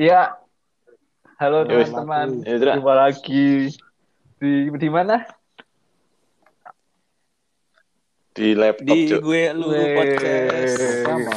Iya. 0.00 0.32
Halo 1.36 1.68
teman-teman. 1.68 2.40
Ya. 2.48 2.56
Jumpa 2.56 2.94
lagi 2.96 3.68
di 4.40 4.72
di 4.72 4.88
mana? 4.88 5.28
Di 8.32 8.56
laptop, 8.56 8.96
di 8.96 9.12
Cuk. 9.12 9.20
gue 9.28 9.52
lu 9.52 9.68
podcast 9.68 10.72
sama 11.04 11.36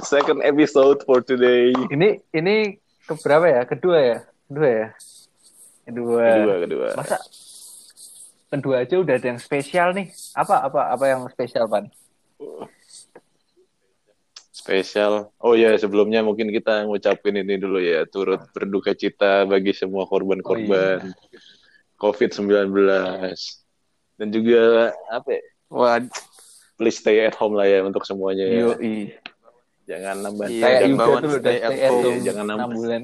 Second 0.00 0.40
episode 0.40 1.04
for 1.04 1.20
today. 1.20 1.76
Ini 1.92 2.24
ini 2.32 2.80
keberapa 3.04 3.44
ya? 3.44 3.68
Kedua 3.68 3.98
ya? 4.00 4.18
Kedua 4.48 4.68
ya? 4.72 4.88
Kedua. 5.84 6.24
Kedua, 6.24 6.56
kedua. 6.64 6.88
Masa 6.96 7.20
kedua 8.48 8.80
aja 8.80 8.96
udah 8.96 9.20
ada 9.20 9.28
yang 9.28 9.40
spesial 9.44 9.92
nih? 9.92 10.08
Apa 10.32 10.72
apa 10.72 10.88
apa 10.88 11.04
yang 11.04 11.28
spesial, 11.28 11.68
Pan? 11.68 11.92
Spesial. 14.64 15.28
Oh 15.44 15.52
ya, 15.52 15.76
sebelumnya 15.76 16.24
mungkin 16.24 16.48
kita 16.48 16.88
ngucapin 16.88 17.36
ini 17.36 17.60
dulu 17.60 17.76
ya, 17.84 18.08
turut 18.08 18.40
berduka 18.56 18.96
cita 18.96 19.44
bagi 19.44 19.76
semua 19.76 20.08
korban-korban 20.08 21.12
COVID-19. 22.00 22.72
Dan 24.16 24.28
juga 24.32 24.96
apa 25.12 25.36
ya, 25.36 25.42
wah 25.68 26.00
please 26.80 26.96
stay 26.96 27.28
at 27.28 27.36
home 27.36 27.60
lah 27.60 27.68
ya 27.68 27.84
untuk 27.84 28.08
semuanya 28.08 28.48
ya. 28.48 28.72
Yoi. 28.72 29.12
Jangan 29.84 30.32
nambah. 30.32 30.46
Iya, 30.48 30.68
tuh 30.96 31.12
udah 31.12 31.30
stay 31.44 31.58
at 31.60 31.68
stay 31.68 31.84
at 31.84 31.92
home. 31.92 32.04
home 32.08 32.20
Jangan 32.24 32.44
enam 32.48 32.58
nambah. 32.64 32.76
bulan. 32.80 33.02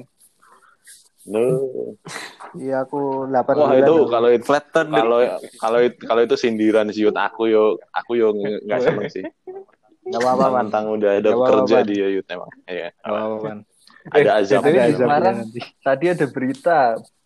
Loh. 1.29 1.93
iya 2.65 2.81
aku 2.81 3.29
8 3.29 3.37
Wah 3.37 3.53
bulan 3.53 3.77
itu 3.85 3.95
kalau 4.09 4.29
itu 4.33 4.45
flatten 4.49 4.87
kalau 4.89 5.19
kalau 5.61 5.79
itu 5.85 5.97
kalau 6.09 6.21
itu 6.25 6.35
sindiran 6.35 6.89
sih 6.89 7.05
Yud. 7.05 7.13
aku 7.13 7.45
yo 7.47 7.77
aku 7.93 8.17
yo 8.17 8.33
nggak 8.33 8.79
seneng 8.81 9.07
sih 9.07 9.21
Gak 10.11 10.21
apa-apa 10.21 10.45
man 10.51 10.67
udah 10.67 11.11
ada 11.13 11.29
apa-apa, 11.29 11.49
kerja 11.57 11.77
Pan. 11.77 11.87
dia 11.87 12.07
Yud 12.09 12.25
emang 12.27 12.51
iya 12.65 12.87
Gak 12.93 13.07
apa-apa 13.07 13.37
man 13.41 13.57
ada 14.03 14.29
Eh, 14.29 14.39
azab 14.39 14.61
di 14.61 14.69
azabnya 14.73 14.97
Semarang 14.97 15.35
nanti. 15.39 15.59
tadi 15.79 16.05
ada 16.07 16.25
berita 16.27 16.77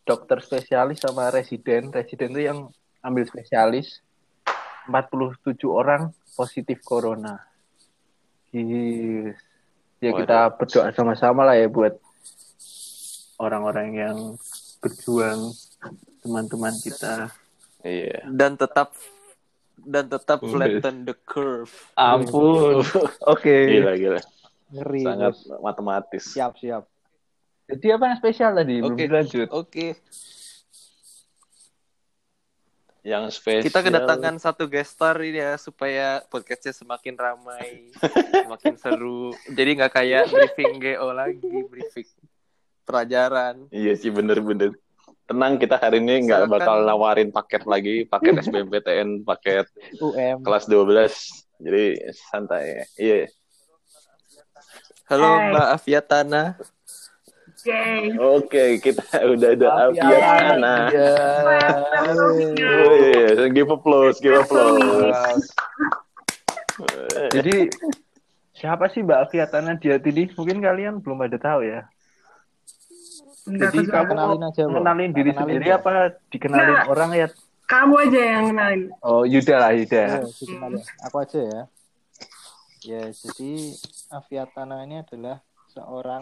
dokter 0.04 0.38
spesialis 0.40 1.00
sama 1.00 1.30
residen. 1.30 1.88
Residen 1.90 2.30
itu 2.30 2.42
yang 2.44 2.60
ambil 3.00 3.24
spesialis 3.24 4.04
47 4.86 5.32
orang 5.66 6.02
positif 6.32 6.78
corona. 6.82 7.40
Yes. 8.52 9.40
Ya 9.98 10.12
Waduh. 10.12 10.20
kita 10.22 10.38
berdoa 10.54 10.88
sama-sama 10.92 11.42
lah 11.44 11.56
ya 11.56 11.66
buat 11.66 11.96
orang-orang 13.38 13.88
yang 13.96 14.18
berjuang 14.78 15.56
teman-teman 16.20 16.76
kita. 16.78 17.32
iya 17.82 18.20
dan 18.28 18.54
tetap 18.54 18.92
dan 19.86 20.10
tetap 20.10 20.42
flatten 20.42 21.06
the 21.06 21.16
curve 21.30 21.72
Ampun. 21.94 22.82
Oke. 23.34 23.56
gila 23.70 23.94
gila 23.96 24.22
Ngeri 24.74 25.02
sangat 25.06 25.34
matematis 25.62 26.26
Siap 26.34 26.58
siap 26.58 26.90
Jadi 27.66 27.88
apa 27.94 28.04
yang 28.10 28.18
spesial 28.18 28.52
tadi? 28.58 28.82
Oke. 28.82 29.06
dilanjut. 29.06 29.48
oke 29.54 29.88
yang 33.06 33.30
spesial 33.30 33.70
kita 33.70 33.86
kedatangan 33.86 34.42
satu 34.42 34.66
guest 34.66 34.98
star 34.98 35.22
ini 35.22 35.38
ya 35.38 35.62
supaya 35.62 36.26
podcastnya 36.26 36.74
semakin 36.74 37.14
ramai 37.14 37.94
semakin 38.50 38.74
seru 38.82 39.30
jadi 39.54 39.78
nggak 39.78 39.94
kayak 39.94 40.24
briefing 40.34 40.82
GO 40.82 41.14
lagi 41.14 41.58
briefing 41.70 42.10
pelajaran 42.82 43.70
iya 43.70 43.94
sih 43.94 44.10
bener-bener 44.10 44.74
tenang 45.26 45.58
kita 45.58 45.82
hari 45.82 45.98
ini 46.02 46.30
nggak 46.30 46.46
bakal 46.46 46.86
nawarin 46.86 47.34
paket 47.34 47.66
lagi 47.66 48.06
paket 48.06 48.38
SBMPTN 48.46 49.26
paket 49.26 49.66
UM 49.98 50.46
kelas 50.46 50.70
12 50.70 51.66
jadi 51.66 51.86
santai 52.30 52.86
iya 53.02 53.26
halo 55.10 55.26
Hai. 55.26 55.50
Mbak 55.50 55.68
Afiatana 55.82 56.44
Yay. 57.66 58.14
oke 58.22 58.78
kita 58.78 59.02
udah 59.34 59.50
ada 59.58 59.70
Aviana 59.90 60.76
Ya. 60.94 61.10
Oh, 62.06 62.30
iya, 62.38 63.34
iya. 63.34 63.46
give 63.50 63.74
applause 63.74 64.22
give 64.22 64.38
applause 64.38 65.50
Jadi 67.36 67.72
siapa 68.52 68.92
sih 68.92 69.04
Mbak 69.04 69.20
Afiatana 69.32 69.80
Diat 69.80 70.04
ini? 70.08 70.28
Mungkin 70.36 70.60
kalian 70.60 71.00
belum 71.00 71.24
ada 71.24 71.40
tahu 71.40 71.64
ya. 71.64 71.88
Enggak, 73.46 73.70
Jadi 73.70 73.78
juga- 73.80 74.04
kenalin 74.06 74.42
aja, 74.44 74.62
Bro. 74.64 74.74
kenalin 74.76 75.12
diri 75.12 75.30
Kenalin, 75.30 75.38
sendiri 75.40 75.66
Bro. 75.68 75.78
apa 75.78 75.92
dikenalin 76.28 76.74
Nah. 76.74 76.86
orang 76.88 77.12
ya? 77.14 77.28
kamu 77.66 77.94
aja 78.00 78.22
yang 78.22 78.46
kenalin. 78.48 78.82
Oh 79.00 79.24
Yuda 79.24 79.56
lah 79.56 79.72
Yuda. 79.72 80.04
Dikenalin. 80.24 80.82
aku 81.02 81.16
aja 81.20 81.40
ya 81.42 81.62
ya 82.82 83.02
jadi 83.10 83.52
Aviatana 84.12 84.82
ini 84.82 85.02
adalah 85.02 85.42
seorang 85.68 86.22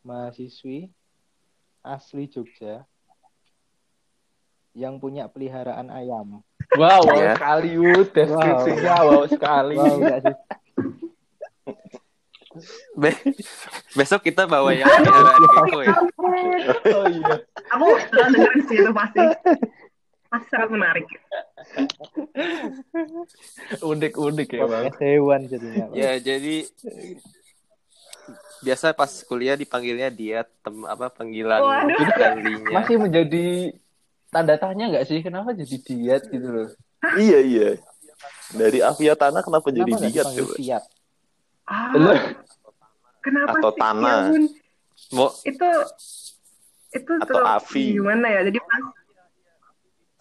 mahasiswi 0.00 0.90
asli 1.80 2.26
Jogja 2.26 2.82
yang 4.72 4.96
punya 4.96 5.26
peliharaan 5.26 5.86
ayam 5.88 6.42
Wow, 6.72 7.02
wow 7.02 7.14
Ya. 7.16 7.34
sekali 7.34 7.68
Yud. 7.72 8.08
Deskripsinya 8.10 8.94
wow, 9.00 9.22
sekali. 9.26 9.74
wow 9.74 9.94
enggak 9.96 10.18
sih 10.20 10.36
Be- 12.92 13.22
besok 13.94 14.20
kita 14.24 14.42
bawa 14.44 14.70
yang 14.72 14.82
peliharaan 14.84 15.42
gecko 15.48 15.78
ya 15.80 15.94
Oh 16.42 17.06
iya. 17.06 17.34
Aku 17.70 17.84
pernah 18.08 18.28
dengerin 18.30 18.62
sih 18.64 18.76
itu 18.76 18.90
pasti. 18.90 19.20
Pasti 20.26 20.46
sangat 20.48 20.70
menarik. 20.70 21.06
Unik-unik 23.80 24.48
ya 24.50 24.64
Bang. 24.64 24.86
hewan 24.98 25.40
jadinya 25.46 25.84
ya 25.92 26.16
jadi 26.16 26.66
biasa 28.60 28.92
pas 28.92 29.08
kuliah 29.24 29.54
dipanggilnya 29.54 30.08
dia 30.08 30.38
tem 30.44 30.84
apa 30.84 31.08
panggilan 31.08 31.60
kalinya 32.12 32.74
Masih 32.74 32.96
menjadi 32.98 33.46
tanda 34.28 34.54
tanya 34.54 34.84
nggak 34.88 35.06
sih 35.06 35.18
kenapa 35.20 35.50
jadi 35.50 35.76
diet 35.80 36.22
gitu 36.26 36.48
loh? 36.48 36.68
iya 37.16 37.38
iya 37.40 37.70
dari 38.52 38.78
Aviatana 38.78 39.40
kenapa 39.40 39.68
jadi 39.68 39.86
Kenapa 39.86 39.98
nggak 39.98 40.12
diet 40.12 40.26
coba 40.28 40.78
Ah, 41.64 41.94
Loh, 41.94 42.18
kenapa 43.22 43.54
Atau 43.56 43.70
sih? 43.70 43.78
tanah. 43.78 44.20
Ya 44.26 44.42
mau 45.12 45.30
itu 45.40 45.70
itu 46.90 47.12
Atau 47.22 47.42
Avi. 47.42 47.94
gimana 47.94 48.26
ya? 48.28 48.40
Jadi 48.46 48.58
pas 48.58 48.82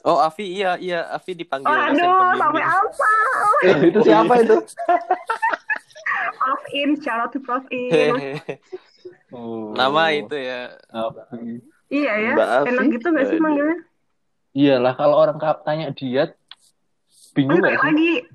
oh 0.06 0.18
Avi 0.18 0.46
iya 0.54 0.78
iya 0.78 1.00
Avi 1.10 1.32
dipanggil 1.34 1.68
Oh, 1.68 1.76
aduh, 1.76 2.30
sampai 2.38 2.64
apa? 2.64 3.12
eh, 3.66 3.78
itu 3.90 4.00
siapa 4.02 4.34
itu? 4.40 4.56
Prof 6.40 6.64
In, 6.72 6.90
shout 7.00 7.20
out 7.20 7.32
to 7.32 7.40
Prof 7.40 7.66
In. 7.70 8.14
Oh. 9.30 9.72
nama 9.78 10.10
itu 10.12 10.34
ya 10.36 10.74
Afi. 10.90 11.62
iya 11.88 12.14
ya, 12.20 12.32
Mbak 12.34 12.50
enak 12.68 12.86
gitu 12.98 13.08
gak 13.14 13.26
sih 13.30 13.38
manggilnya? 13.38 13.78
Iyalah 14.52 14.94
kalau 14.98 15.16
orang 15.16 15.38
tanya 15.64 15.94
diet 15.94 16.34
bingung 17.32 17.62
Enggak 17.62 17.78
lagi. 17.80 18.26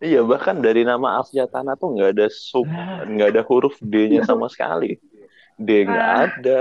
Iya 0.00 0.24
bahkan 0.26 0.58
dari 0.58 0.82
nama 0.82 1.22
Aviatana 1.22 1.76
tuh 1.76 1.94
nggak 1.94 2.10
ada 2.16 2.26
sub 2.28 2.66
nggak 3.06 3.28
ada 3.36 3.42
huruf 3.46 3.76
D-nya 3.78 4.24
sama 4.26 4.48
sekali. 4.48 4.96
D 5.60 5.84
nggak 5.84 6.08
Ah. 6.08 6.24
ada, 6.26 6.60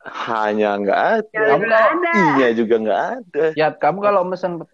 H-nya 0.00 0.70
nggak 0.80 1.00
ada, 1.20 1.28
Ya, 1.36 1.52
Kamu 1.52 1.64
ada. 1.68 2.10
I-nya 2.16 2.48
juga 2.56 2.74
nggak 2.80 3.02
ada. 3.20 3.44
Ya, 3.52 3.68
kamu 3.70 3.98
kalau 4.00 4.24
pesan 4.26 4.64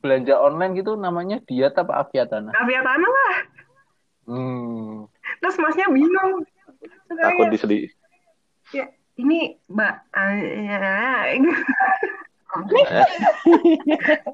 belanja 0.00 0.38
online 0.38 0.78
gitu 0.78 0.94
namanya 0.94 1.42
diet 1.44 1.74
apa 1.74 2.06
Aviatana? 2.06 2.54
Aviatana 2.54 3.04
lah. 3.04 3.36
Hmm. 4.24 5.10
Terus 5.42 5.56
masnya 5.58 5.90
bingung. 5.90 6.46
Kayak, 7.10 7.50
disedih. 7.50 7.90
ya, 8.70 8.86
ini 9.18 9.58
Mbak 9.66 9.94
ah, 10.14 11.26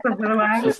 Sebel 0.03 0.33
banget. 0.37 0.75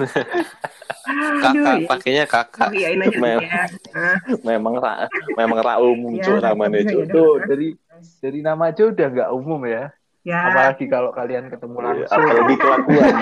kakak 1.43 1.53
Aduh, 1.55 1.85
ya. 1.85 1.87
pakainya 1.87 2.25
kakak 2.27 2.69
Tapi 2.73 2.79
yain 2.83 2.99
aja 3.05 3.19
Mem- 3.21 3.45
ya. 3.45 3.63
Ah, 3.95 4.17
Memang 4.43 4.75
ra, 4.83 4.95
memang 5.39 5.59
ra 5.63 5.75
umum 5.79 6.19
Ya, 6.19 6.27
namanya 6.43 6.83
iya, 6.83 6.93
iya. 6.93 7.05
Tuh 7.07 7.39
dari 7.47 7.77
dari 8.19 8.39
nama 8.43 8.73
aja 8.73 8.83
udah 8.89 9.07
nggak 9.13 9.31
umum 9.37 9.61
ya. 9.69 9.93
Ya, 10.27 10.43
Apalagi 10.43 10.85
kalau 10.91 11.15
kalian 11.15 11.47
ketemu 11.47 11.77
Iya, 11.79 11.87
langsung. 11.87 12.19
Apalagi 12.27 12.55
kelakuan. 12.59 13.15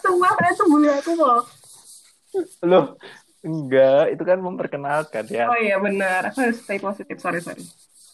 semua 0.00 0.28
kalian 0.38 0.54
tuh 0.56 0.66
bully 0.72 0.88
aku 0.88 1.12
loh. 1.18 1.40
Loh, 2.64 2.84
enggak, 3.44 4.16
itu 4.16 4.22
kan 4.24 4.38
memperkenalkan 4.40 5.24
ya. 5.28 5.52
Oh 5.52 5.58
iya 5.60 5.76
benar, 5.76 6.32
aku 6.32 6.48
harus 6.48 6.64
stay 6.64 6.80
positif. 6.80 7.20
Sorry 7.20 7.44
sorry. 7.44 7.60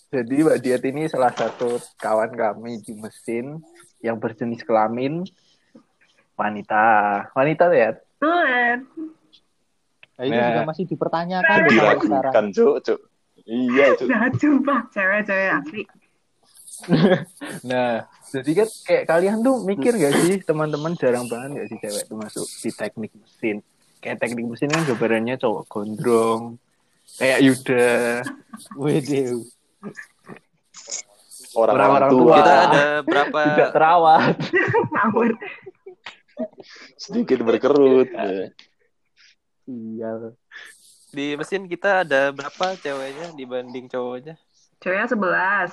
Jadi 0.08 0.40
Mbak 0.40 0.58
Diet 0.58 0.82
ini 0.88 1.04
salah 1.04 1.28
satu 1.30 1.68
kawan 2.00 2.32
kami 2.32 2.80
di 2.80 2.96
mesin 2.96 3.60
yang 4.00 4.16
berjenis 4.16 4.64
kelamin 4.64 5.20
wanita. 6.32 6.84
Wanita 7.36 7.68
ya? 7.70 7.92
Tuhan. 8.16 8.88
Nah, 10.16 10.24
ini 10.24 10.32
Nah. 10.32 10.46
juga 10.50 10.62
masih 10.64 10.84
dipertanyakan 10.88 11.56
sekarang. 11.60 11.68
Diragukan 12.00 12.44
cuy, 12.50 12.72
cuy. 12.80 12.98
Iya 13.44 13.86
cuy. 13.94 14.08
Jahat 14.08 14.32
sumpah 14.34 14.80
cewek-cewek 14.90 15.50
asli. 15.54 15.82
Nah, 17.66 18.06
jadi 18.30 18.50
kan 18.54 18.68
kayak 18.86 19.04
kalian 19.04 19.42
tuh 19.42 19.66
mikir 19.66 19.98
gak 19.98 20.14
sih 20.22 20.38
teman-teman 20.40 20.94
jarang 20.94 21.26
banget 21.26 21.58
gak 21.58 21.68
sih 21.68 21.78
cewek 21.82 22.02
tuh 22.06 22.16
masuk 22.16 22.46
di 22.46 22.70
teknik 22.70 23.12
mesin. 23.12 23.56
kayak 23.98 24.22
teknik 24.22 24.46
mesin 24.46 24.70
kan 24.70 24.86
gambarannya 24.86 25.34
cowok 25.34 25.66
gondrong 25.66 26.54
kayak 27.18 27.42
Yuda 27.42 28.22
Waduh. 28.78 29.42
Orang-orang 31.56 32.10
tua. 32.12 32.20
tua. 32.22 32.36
Kita 32.38 32.54
ada 32.68 32.84
berapa 33.02 33.40
tidak 33.54 33.70
terawat. 33.72 34.34
Sedikit 36.98 37.38
berkerut. 37.42 38.08
Iya. 39.68 40.32
di 41.08 41.36
mesin 41.40 41.64
kita 41.64 42.04
ada 42.04 42.32
berapa 42.32 42.76
ceweknya 42.76 43.32
dibanding 43.32 43.88
cowoknya? 43.88 44.36
Ceweknya 44.80 45.08
11. 45.08 45.72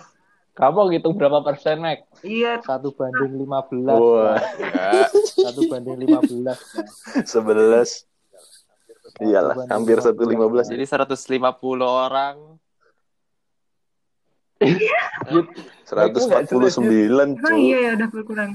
kamu 0.55 0.95
gitu 0.95 1.11
berapa 1.11 1.43
persen 1.43 1.83
Mek? 1.83 2.07
Iya, 2.23 2.63
Satu 2.63 2.95
banding 2.95 3.43
15. 3.43 3.91
Wah, 3.91 4.39
Enggak. 4.55 5.11
Satu 5.35 5.61
banding 5.67 5.99
15. 6.07 6.47
Nah. 6.47 6.55
sebelas. 7.27 8.07
Iyalah, 9.19 9.67
hampir 9.67 9.99
satu 9.99 10.23
lima 10.27 10.47
belas. 10.47 10.67
Jadi 10.67 10.83
150 10.87 11.83
orang. 11.83 12.35
Seratus 15.85 16.21
empat 16.25 16.47
puluh 16.47 16.71
sembilan. 16.71 17.27
oh 17.37 17.55
iya 17.55 17.77
ya 17.79 17.91
udah 17.99 18.07
berkurang. 18.09 18.51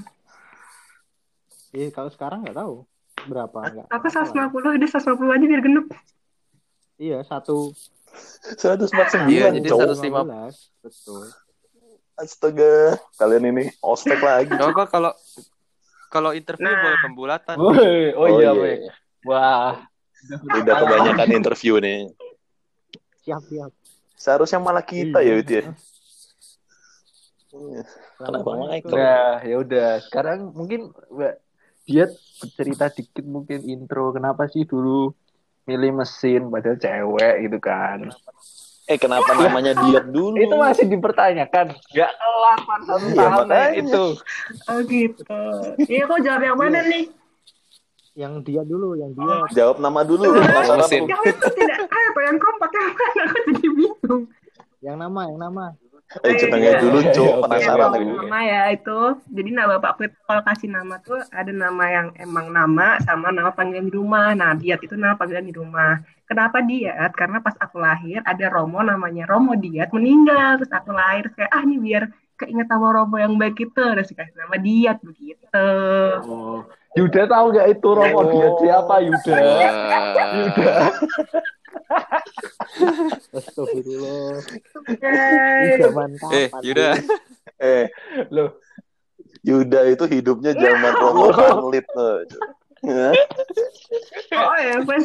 Eh, 1.70 1.92
kalau 1.94 2.10
sekarang 2.10 2.42
nggak 2.42 2.56
tahu 2.56 2.82
berapa 3.28 3.58
enggak. 3.68 3.86
Aku 3.92 4.06
150, 4.08 4.80
udah 4.80 4.88
150 4.90 5.36
aja 5.36 5.44
biar 5.44 5.62
genep. 5.62 5.86
Iya, 6.96 7.18
satu 7.22 7.70
Seratus 8.58 8.90
empat 8.90 9.06
Iya, 9.06 9.14
sembilan. 9.14 9.50
jadi 9.60 9.68
cowok. 9.70 9.86
150. 9.94 10.08
15. 10.10 10.56
Betul. 10.82 11.24
Astaga, 12.18 12.74
kalian 13.16 13.44
ini 13.48 13.64
ospek 13.80 14.20
lagi. 14.20 14.52
Coba 14.52 14.84
kalau 14.90 15.12
kalau 16.10 16.34
interview 16.34 16.66
Nah. 16.66 16.80
boleh 16.82 16.98
pembulatan. 17.00 17.56
Woi, 17.56 18.12
oh, 18.18 18.26
iya 18.40 18.50
Mek 18.52 18.78
wah 19.22 19.84
Udah 20.42 20.74
kebanyakan 20.84 21.28
interview 21.32 21.80
nih. 21.80 22.08
Siap, 23.24 23.40
siap. 23.48 23.72
Seharusnya 24.20 24.60
malah 24.60 24.84
kita 24.84 25.18
ya 25.18 25.32
Iya. 25.32 25.40
itu 25.40 25.52
ya. 25.54 25.64
Iya. 27.50 27.82
Kenapa 28.20 28.50
Michael? 28.54 28.92
Nah, 28.92 29.36
ya 29.42 29.56
udah. 29.58 29.88
Sekarang 30.00 30.52
mungkin 30.52 30.80
Mbak 31.08 31.34
Diat 31.82 32.10
bercerita 32.38 32.86
dikit 32.88 33.24
mungkin 33.24 33.64
intro 33.64 34.12
kenapa 34.12 34.46
sih 34.46 34.62
dulu 34.62 35.10
milih 35.64 35.90
mesin 35.96 36.46
padahal 36.46 36.76
cewek 36.76 37.34
gitu 37.42 37.58
kan. 37.58 38.14
Eh 38.86 38.94
kenapa 38.94 39.26
namanya 39.32 39.74
diet 39.76 40.06
dulu? 40.06 40.36
Itu 40.36 40.54
masih 40.54 40.86
dipertanyakan. 40.86 41.74
Gak 41.90 42.12
kelar 42.12 42.58
satu 42.84 43.06
Iya, 43.08 43.16
tahun 43.16 43.32
makanya. 43.42 43.68
Itu. 43.76 44.04
Oh 44.68 44.80
gitu. 44.84 45.40
Iya 45.82 46.02
kok 46.04 46.20
jawab 46.20 46.42
yang 46.44 46.58
mana 46.58 46.78
nih? 46.84 47.04
Yang 48.12 48.32
dia 48.44 48.62
dulu, 48.62 48.88
yang 48.94 49.10
dia. 49.10 49.34
Jawab 49.56 49.76
nama 49.78 50.00
dulu. 50.02 50.26
Penasaran 50.28 50.78
Mesin. 50.84 51.02
itu 51.06 51.46
tidak 51.56 51.78
apa 51.86 52.20
yang 52.20 52.36
kompak 52.36 52.70
yang 52.70 52.90
mana? 52.98 53.22
Aku 53.24 53.38
jadi 53.48 53.68
bingung. 53.68 53.99
Yang 54.80 54.96
nama, 54.96 55.20
yang 55.28 55.40
nama. 55.40 55.64
Eh 56.26 56.34
jenengnya 56.34 56.82
dulu, 56.82 56.98
Cok. 57.06 57.22
Iya, 57.22 57.42
Penasaran 57.46 57.86
aku. 57.94 58.02
nama 58.18 58.38
ya 58.42 58.62
itu. 58.74 58.98
Jadi 59.30 59.50
nama 59.54 59.78
bapakku 59.78 60.10
itu 60.10 60.18
kalau 60.26 60.42
kasih 60.42 60.66
nama 60.66 60.98
tuh 60.98 61.22
ada 61.30 61.52
nama 61.54 61.84
yang 61.86 62.08
emang 62.18 62.50
nama 62.50 62.98
sama 62.98 63.30
nama 63.30 63.54
panggilan 63.54 63.86
di 63.86 63.94
rumah. 63.94 64.34
Nah, 64.34 64.58
Diat 64.58 64.82
itu 64.82 64.98
nama 64.98 65.14
panggilan 65.14 65.46
di 65.46 65.54
rumah. 65.54 66.02
Kenapa 66.26 66.66
Diat? 66.66 67.14
Karena 67.14 67.38
pas 67.38 67.54
aku 67.56 67.78
lahir 67.78 68.26
ada 68.26 68.46
Romo 68.50 68.82
namanya 68.82 69.22
Romo 69.30 69.54
Diat 69.54 69.94
meninggal. 69.94 70.58
Terus 70.58 70.72
aku 70.74 70.90
lahir 70.90 71.30
kayak 71.30 71.46
ah 71.46 71.62
ini 71.62 71.78
biar 71.78 72.10
keinget 72.34 72.66
sama 72.66 72.90
Romo 72.90 73.14
yang 73.14 73.38
baik 73.38 73.62
itu. 73.62 73.78
Terus 73.78 74.10
dikasih 74.10 74.34
nama 74.34 74.58
Diat 74.58 74.98
begitu. 75.06 75.68
Oh. 76.26 76.66
Yuda 76.98 77.30
tahu 77.30 77.54
gak 77.54 77.70
itu 77.70 77.86
Romo 77.86 78.18
Oh. 78.18 78.26
Diat 78.26 78.54
siapa 78.58 78.94
Yuda? 78.98 79.34
Yuda. 80.34 80.70
Astagfirullah. 83.34 84.40
Zaman 85.80 86.10
Eh, 86.30 86.46
kapan? 86.48 86.62
Yuda. 86.64 86.90
Eh, 87.60 87.84
Loh, 88.30 88.56
Yuda 89.44 89.80
itu 89.90 90.04
hidupnya 90.06 90.52
zaman 90.54 90.92
Romo 90.96 91.28
Panlit 91.30 91.84
tuh. 91.90 92.24
Hah? 92.80 93.12
Oh 94.32 94.56
ya, 94.56 94.80
wes 94.88 95.04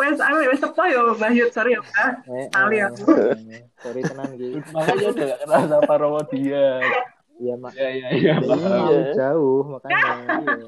wes 0.00 0.16
anu 0.16 0.48
wes 0.48 0.64
apa 0.64 0.82
yo 0.88 1.12
Mbak 1.20 1.30
Yud, 1.36 1.50
sorry 1.52 1.76
ya 1.76 1.80
Mbak. 1.84 2.08
Eh, 2.24 2.46
Kali 2.48 2.76
eh, 2.80 2.88
aku. 2.88 3.04
eh, 3.12 3.60
Sorry 3.84 4.00
tenan 4.00 4.28
gitu. 4.40 4.56
makanya 4.72 5.06
udah 5.12 5.24
gak 5.28 5.40
kenal 5.44 5.62
sama 5.68 5.94
Romo 6.00 6.20
Diat. 6.32 6.92
Iya, 7.36 7.54
Mak. 7.58 7.72
Iya, 7.76 7.88
iya, 7.92 8.08
iya. 8.16 8.34
Iya, 8.40 8.98
jauh 9.12 9.76
makanya. 9.76 10.12
Iya. 10.40 10.66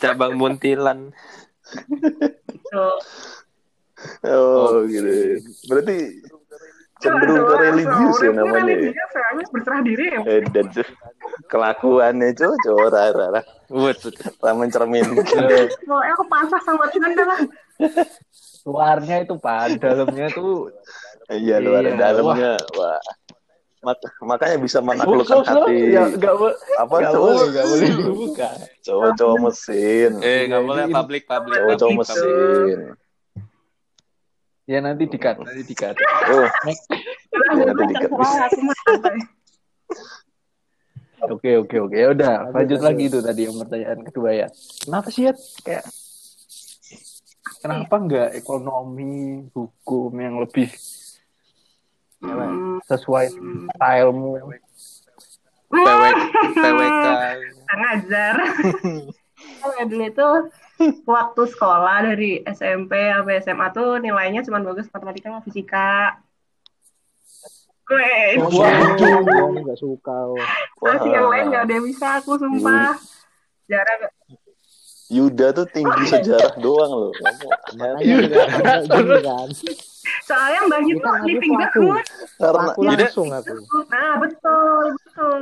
Cabang 0.00 0.32
Muntilan. 0.40 1.12
Oh, 4.22 4.82
gitu. 4.84 5.42
Berarti 5.66 5.96
cenderung 6.98 7.42
ke 7.44 7.54
religius 7.60 8.16
ya 8.18 8.30
namanya. 8.32 8.62
ya? 8.64 8.76
Religius, 8.78 9.10
soalnya 9.10 9.44
berserah 9.50 9.80
diri 9.82 10.06
ya. 10.08 10.20
Eh, 10.24 10.40
dan 10.48 10.66
tuh 10.70 10.88
kelakuannya 11.46 12.28
cocok 12.32 12.78
rara 12.88 13.40
Wut. 13.68 13.98
rara 14.40 14.52
mencerminkan. 14.52 15.14
Pokoknya 15.88 16.12
aku 16.12 16.24
pasrah 16.26 16.62
sama 16.62 16.84
Tuhan 16.90 17.10
dah 17.14 17.26
lah. 17.26 17.40
Luarnya 18.64 19.16
itu 19.22 19.34
pan, 19.38 19.70
dalamnya 19.76 20.28
tuh 20.28 20.68
Iya 21.28 21.56
luar 21.58 21.82
Iya. 21.84 21.94
dalamnya 21.96 22.52
wah. 22.74 23.00
Mak- 23.78 24.10
makanya 24.20 24.58
bisa 24.58 24.82
menaklukkan 24.82 25.46
hati 25.46 25.94
Ya, 25.94 26.10
gak, 26.10 26.34
apa 26.76 26.94
gak 26.98 27.12
cowok 27.14 27.30
boleh, 27.30 27.46
gak 27.48 27.64
boleh 27.64 27.86
dibuka. 27.88 28.48
cowok-cowok 28.82 29.36
mesin 29.46 30.10
Eh, 30.18 30.50
nggak 30.50 30.60
Iya, 30.60 30.66
boleh 30.66 30.84
public 30.90 31.22
public. 31.24 31.56
cowok-cowok 31.56 31.94
mesin 31.96 32.78
Ya 34.68 34.84
nanti 34.84 35.08
dikat, 35.08 35.40
nanti 35.40 35.64
dikat. 35.64 35.96
oh 36.28 36.44
Ya, 37.56 37.72
nanti 37.72 37.84
dikat. 37.88 38.10
Oke, 41.28 41.50
oke, 41.56 41.76
oke. 41.82 41.96
Ya 41.96 42.08
udah, 42.12 42.52
Lanjut, 42.52 42.78
lagi 42.78 43.08
itu 43.08 43.18
tadi 43.18 43.48
yang 43.48 43.56
pertanyaan 43.56 44.00
kedua 44.04 44.30
ya. 44.30 44.46
Kenapa 44.84 45.08
sih 45.08 45.26
ya 45.26 45.32
kayak 45.64 45.84
kenapa 47.58 47.94
nggak 47.96 48.28
ekonomi 48.36 49.48
hukum 49.50 50.12
yang 50.14 50.36
lebih 50.38 50.68
Hmm. 52.18 52.82
sesuai 52.82 53.30
stylemu? 53.30 54.30
PW, 55.70 56.02
PWK. 56.50 57.06
Kurang 57.62 57.82
ajar. 57.94 58.34
Kalau 59.62 59.84
dulu 59.86 60.02
itu 60.02 60.28
waktu 61.04 61.42
sekolah 61.48 61.96
dari 62.04 62.42
SMP 62.44 62.92
sampai 62.94 63.34
SMA 63.40 63.66
tuh 63.70 63.98
nilainya 63.98 64.40
cuma 64.42 64.60
bagus 64.60 64.86
matematika 64.88 65.28
sama 65.28 65.42
fisika. 65.42 66.18
Gue, 67.82 68.36
Oh, 68.36 69.48
nggak 69.50 69.78
suka. 69.78 70.16
masih 70.78 71.08
yang 71.08 71.26
lain 71.26 71.44
gak 71.48 71.62
ada 71.64 71.72
yang 71.72 71.86
bisa 71.86 72.20
aku 72.20 72.36
sumpah. 72.36 72.92
Jarang. 73.64 74.12
Yuda 75.08 75.56
tuh 75.56 75.64
tinggi 75.66 76.04
sejarah 76.12 76.52
doang 76.58 76.92
loh 76.92 77.12
kamu 77.16 77.48
kan. 79.24 79.48
Soalnya 80.20 80.60
Mbak 80.68 80.80
Yud 80.84 80.88
Kita 80.94 81.08
tuh 81.08 81.24
living 81.24 81.54
pelaku. 81.56 81.80
banget. 81.80 82.06
karena 82.36 82.68
Aku 82.68 82.80
langsung 82.84 83.28
aku. 83.32 83.54
Nah, 83.88 84.12
betul, 84.20 84.82
betul. 84.94 85.40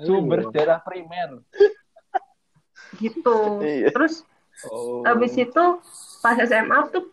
Sumber 0.00 0.38
sejarah 0.46 0.78
primer. 0.80 1.42
Gitu. 2.94 3.36
Iya. 3.62 3.90
Terus 3.90 4.24
Oh. 4.60 5.00
Abis 5.08 5.32
itu 5.34 5.64
pas 6.20 6.36
SMA 6.36 6.78
tuh 6.92 7.08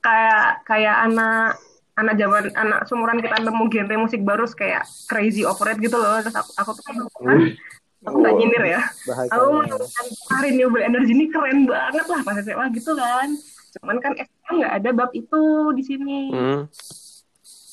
kayak 0.00 0.64
kayak 0.64 0.96
anak 1.04 1.60
anak 1.92 2.16
zaman 2.16 2.48
anak 2.54 2.80
sumuran 2.88 3.20
kita 3.20 3.36
nemu 3.38 3.68
genre 3.68 3.96
musik 3.98 4.24
baru 4.24 4.48
kayak 4.48 4.88
crazy 5.04 5.44
overrated 5.44 5.84
gitu 5.84 6.00
loh 6.00 6.16
terus 6.18 6.32
aku 6.32 6.48
aku 6.56 6.70
tuh 6.72 6.84
kan 6.86 6.96
aku 8.00 8.16
nggak 8.16 8.32
Wow. 8.32 8.40
nyindir 8.40 8.64
ya 8.64 8.80
Bahasanya. 9.04 9.36
aku 9.36 9.44
menemukan 9.52 10.06
renewable 10.40 10.80
energy 10.80 11.12
ini 11.12 11.26
keren 11.28 11.66
banget 11.66 12.06
lah 12.06 12.20
pas 12.22 12.36
SMA 12.38 12.66
gitu 12.72 12.92
kan 12.94 13.28
cuman 13.74 13.96
kan 13.98 14.12
SMA 14.16 14.50
nggak 14.56 14.74
ada 14.78 14.90
bab 14.94 15.10
itu 15.12 15.42
di 15.76 15.82
sini 15.82 16.18
Hmm. 16.30 16.60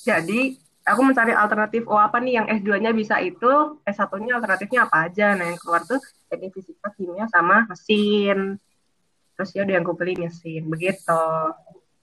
jadi 0.04 0.60
aku 0.84 1.02
mencari 1.02 1.32
alternatif 1.32 1.86
oh 1.86 1.98
apa 1.98 2.20
nih 2.20 2.34
yang 2.36 2.48
S2-nya 2.52 2.92
bisa 2.92 3.16
itu 3.18 3.48
S1-nya 3.82 4.36
alternatifnya 4.36 4.86
apa 4.86 5.08
aja 5.08 5.34
nah 5.34 5.46
yang 5.46 5.56
keluar 5.56 5.82
tuh 5.82 6.04
teknik 6.36 6.51
fisika 6.51 6.92
kimia 6.92 7.25
sama 7.25 7.63
mesin 7.65 8.60
terus 9.34 9.50
ya 9.51 9.63
udah 9.63 9.74
yang 9.74 9.84
gue 9.84 9.96
beli 9.96 10.13
mesin 10.18 10.68
begitu 10.68 11.24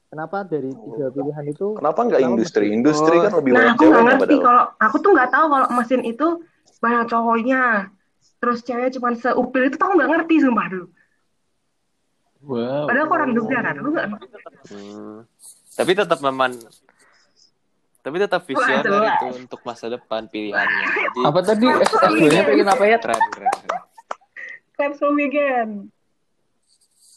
Kenapa 0.09 0.45
dari 0.45 0.69
tiga 0.69 1.09
pilihan 1.09 1.45
itu 1.47 1.73
kenapa 1.73 2.01
nggak 2.03 2.21
industri 2.23 2.69
mesin? 2.69 2.77
industri 2.81 3.17
kan 3.17 3.33
lebih 3.33 3.51
nah 3.51 3.61
banyak 3.63 3.73
aku 3.73 3.85
nggak 3.87 4.05
ngerti 4.05 4.35
kalau 4.39 4.65
aku 4.77 4.97
tuh 4.99 5.11
nggak 5.11 5.31
tahu 5.31 5.47
kalau 5.49 5.67
mesin 5.73 6.01
itu 6.03 6.27
banyak 6.79 7.05
cowoknya 7.07 7.63
terus 8.37 8.59
cewek 8.61 8.93
cuma 8.93 9.15
seupil 9.15 9.63
itu 9.65 9.77
aku 9.77 9.93
nggak 9.95 10.11
ngerti 10.11 10.35
sumpah 10.41 10.67
dulu 10.67 10.87
Wow. 12.43 12.91
padahal 12.91 13.07
aku 13.07 13.15
orang 13.15 13.31
Jogja 13.33 13.59
kan 13.61 13.75
aku 13.77 13.89
nggak 13.89 14.07
Hmm. 14.63 15.27
Tapi 15.73 15.91
tetap 15.93 16.19
meman 16.21 16.55
tapi 17.99 18.17
tetap 18.19 18.43
visioner 18.43 18.83
itu 19.09 19.27
untuk 19.39 19.63
masa 19.63 19.87
depan 19.87 20.27
pilihannya. 20.27 20.87
Jadi 20.91 21.21
Apa 21.23 21.39
tadi 21.41 21.67
S2-nya 21.71 22.43
pengen 22.43 22.67
apa 22.67 22.85
ya? 22.85 22.99
keren, 22.99 23.23
keren, 23.31 23.47
keren. 23.57 23.82
Me 25.11 25.23
again 25.25 25.71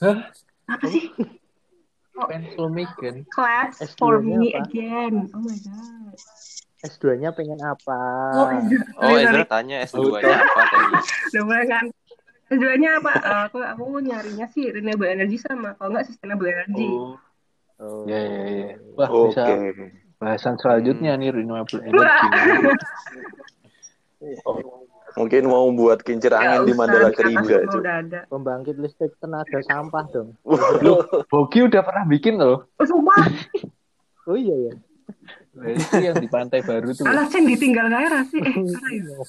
Hah? 0.03 0.17
Apa 0.67 0.85
sih? 0.91 1.07
Pencil 2.15 2.67
Megan. 2.67 3.23
Class 3.27 3.79
S2-nya 3.79 3.99
for 3.99 4.19
me 4.19 4.51
apa? 4.51 4.63
again. 4.63 5.13
Oh 5.31 5.39
my 5.39 5.55
god. 5.55 6.15
S2-nya 6.83 7.31
pengen 7.31 7.59
apa? 7.59 7.99
Oh, 8.35 8.47
Ezra. 8.51 8.83
Oh, 8.99 9.15
Ezra 9.15 9.43
tanya 9.47 9.83
S2-nya 9.83 10.35
apa 10.35 10.61
tadi? 10.67 10.95
Udah 11.31 11.43
mulai 11.43 11.65
kan. 11.67 11.85
Tujuannya 12.45 12.89
apa? 12.99 13.11
Eh, 13.19 13.41
aku 13.47 13.57
aku 13.59 13.83
nyarinya 13.99 14.47
sih 14.47 14.67
renewable 14.67 15.07
energy 15.07 15.39
sama 15.39 15.75
kalau 15.75 15.95
nggak 15.95 16.07
sustainable 16.07 16.47
energy. 16.47 16.87
Oh, 16.87 17.15
Oh. 17.75 18.07
ya 18.07 18.15
ya 18.15 18.43
ya. 18.47 18.67
Wah, 18.95 19.11
Oke. 19.11 19.35
bisa 19.35 19.43
bahasan 20.15 20.55
selanjutnya 20.55 21.19
nih 21.19 21.35
renewable 21.35 21.83
energy. 21.83 22.27
Mungkin 25.15 25.47
mau 25.47 25.71
buat 25.71 26.03
kincir 26.03 26.35
angin 26.35 26.63
Nggak 26.63 26.67
di 26.67 26.73
Mandala 26.75 27.09
Keriga. 27.15 27.57
Pembangkit 28.27 28.75
listrik 28.75 29.15
tenaga 29.23 29.63
sampah 29.63 30.05
dong. 30.11 30.35
Loh, 30.83 31.07
Bogi 31.31 31.63
udah 31.63 31.81
pernah 31.87 32.03
bikin 32.03 32.35
loh. 32.35 32.67
Oh, 32.77 32.85
sumpah. 32.85 33.23
Oh 34.25 34.33
iya 34.33 34.57
ya. 34.57 34.73
Itu 35.77 36.01
yang 36.01 36.17
di 36.17 36.25
pantai 36.25 36.65
baru 36.65 36.89
tuh. 36.97 37.05
Alah, 37.05 37.29
Cen 37.29 37.45
ditinggal 37.45 37.93
gak 37.93 38.01
ya 38.09 38.25
sih? 38.25 38.41
Eh, 38.41 38.57
ya. 39.05 39.21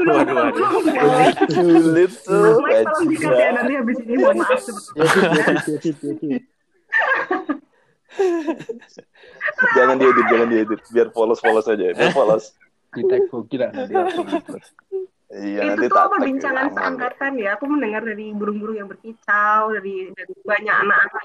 Waduh, 0.00 0.32
waduh. 0.32 0.64
Sulit 1.52 2.12
tuh. 2.24 2.56
Mas, 2.64 2.88
tolong 2.88 3.04
dikat 3.12 3.36
ya 3.36 3.48
nanti 3.52 3.72
habis 3.76 4.00
ini 4.00 4.16
mohon 4.16 4.40
maaf 4.40 4.64
sebetulnya. 4.64 5.04
Edit, 5.04 5.44
edit, 5.44 5.76
edit, 5.76 5.96
edit. 6.24 6.42
Jangan 9.76 9.96
diedit, 10.00 10.26
jangan 10.32 10.48
diedit. 10.48 10.80
Biar 10.88 11.08
polos-polos 11.12 11.68
aja. 11.68 11.84
Biar 11.92 12.16
polos. 12.16 12.56
Di 12.94 13.02
tag 13.10 13.22
Bogi 13.28 13.56
lah 13.58 13.70
nanti 13.74 13.92
aku. 13.94 14.22
Iya, 15.34 15.66
itu 15.66 15.82
nanti 15.82 15.86
tuh 15.90 16.10
perbincangan 16.14 16.66
seangkatan 16.70 17.32
ya. 17.42 17.58
Aku 17.58 17.66
mendengar 17.66 18.06
dari 18.06 18.30
burung-burung 18.30 18.78
yang 18.78 18.86
berkicau, 18.86 19.74
dari, 19.74 20.14
dari 20.14 20.30
banyak 20.46 20.76
anak-anak. 20.86 21.24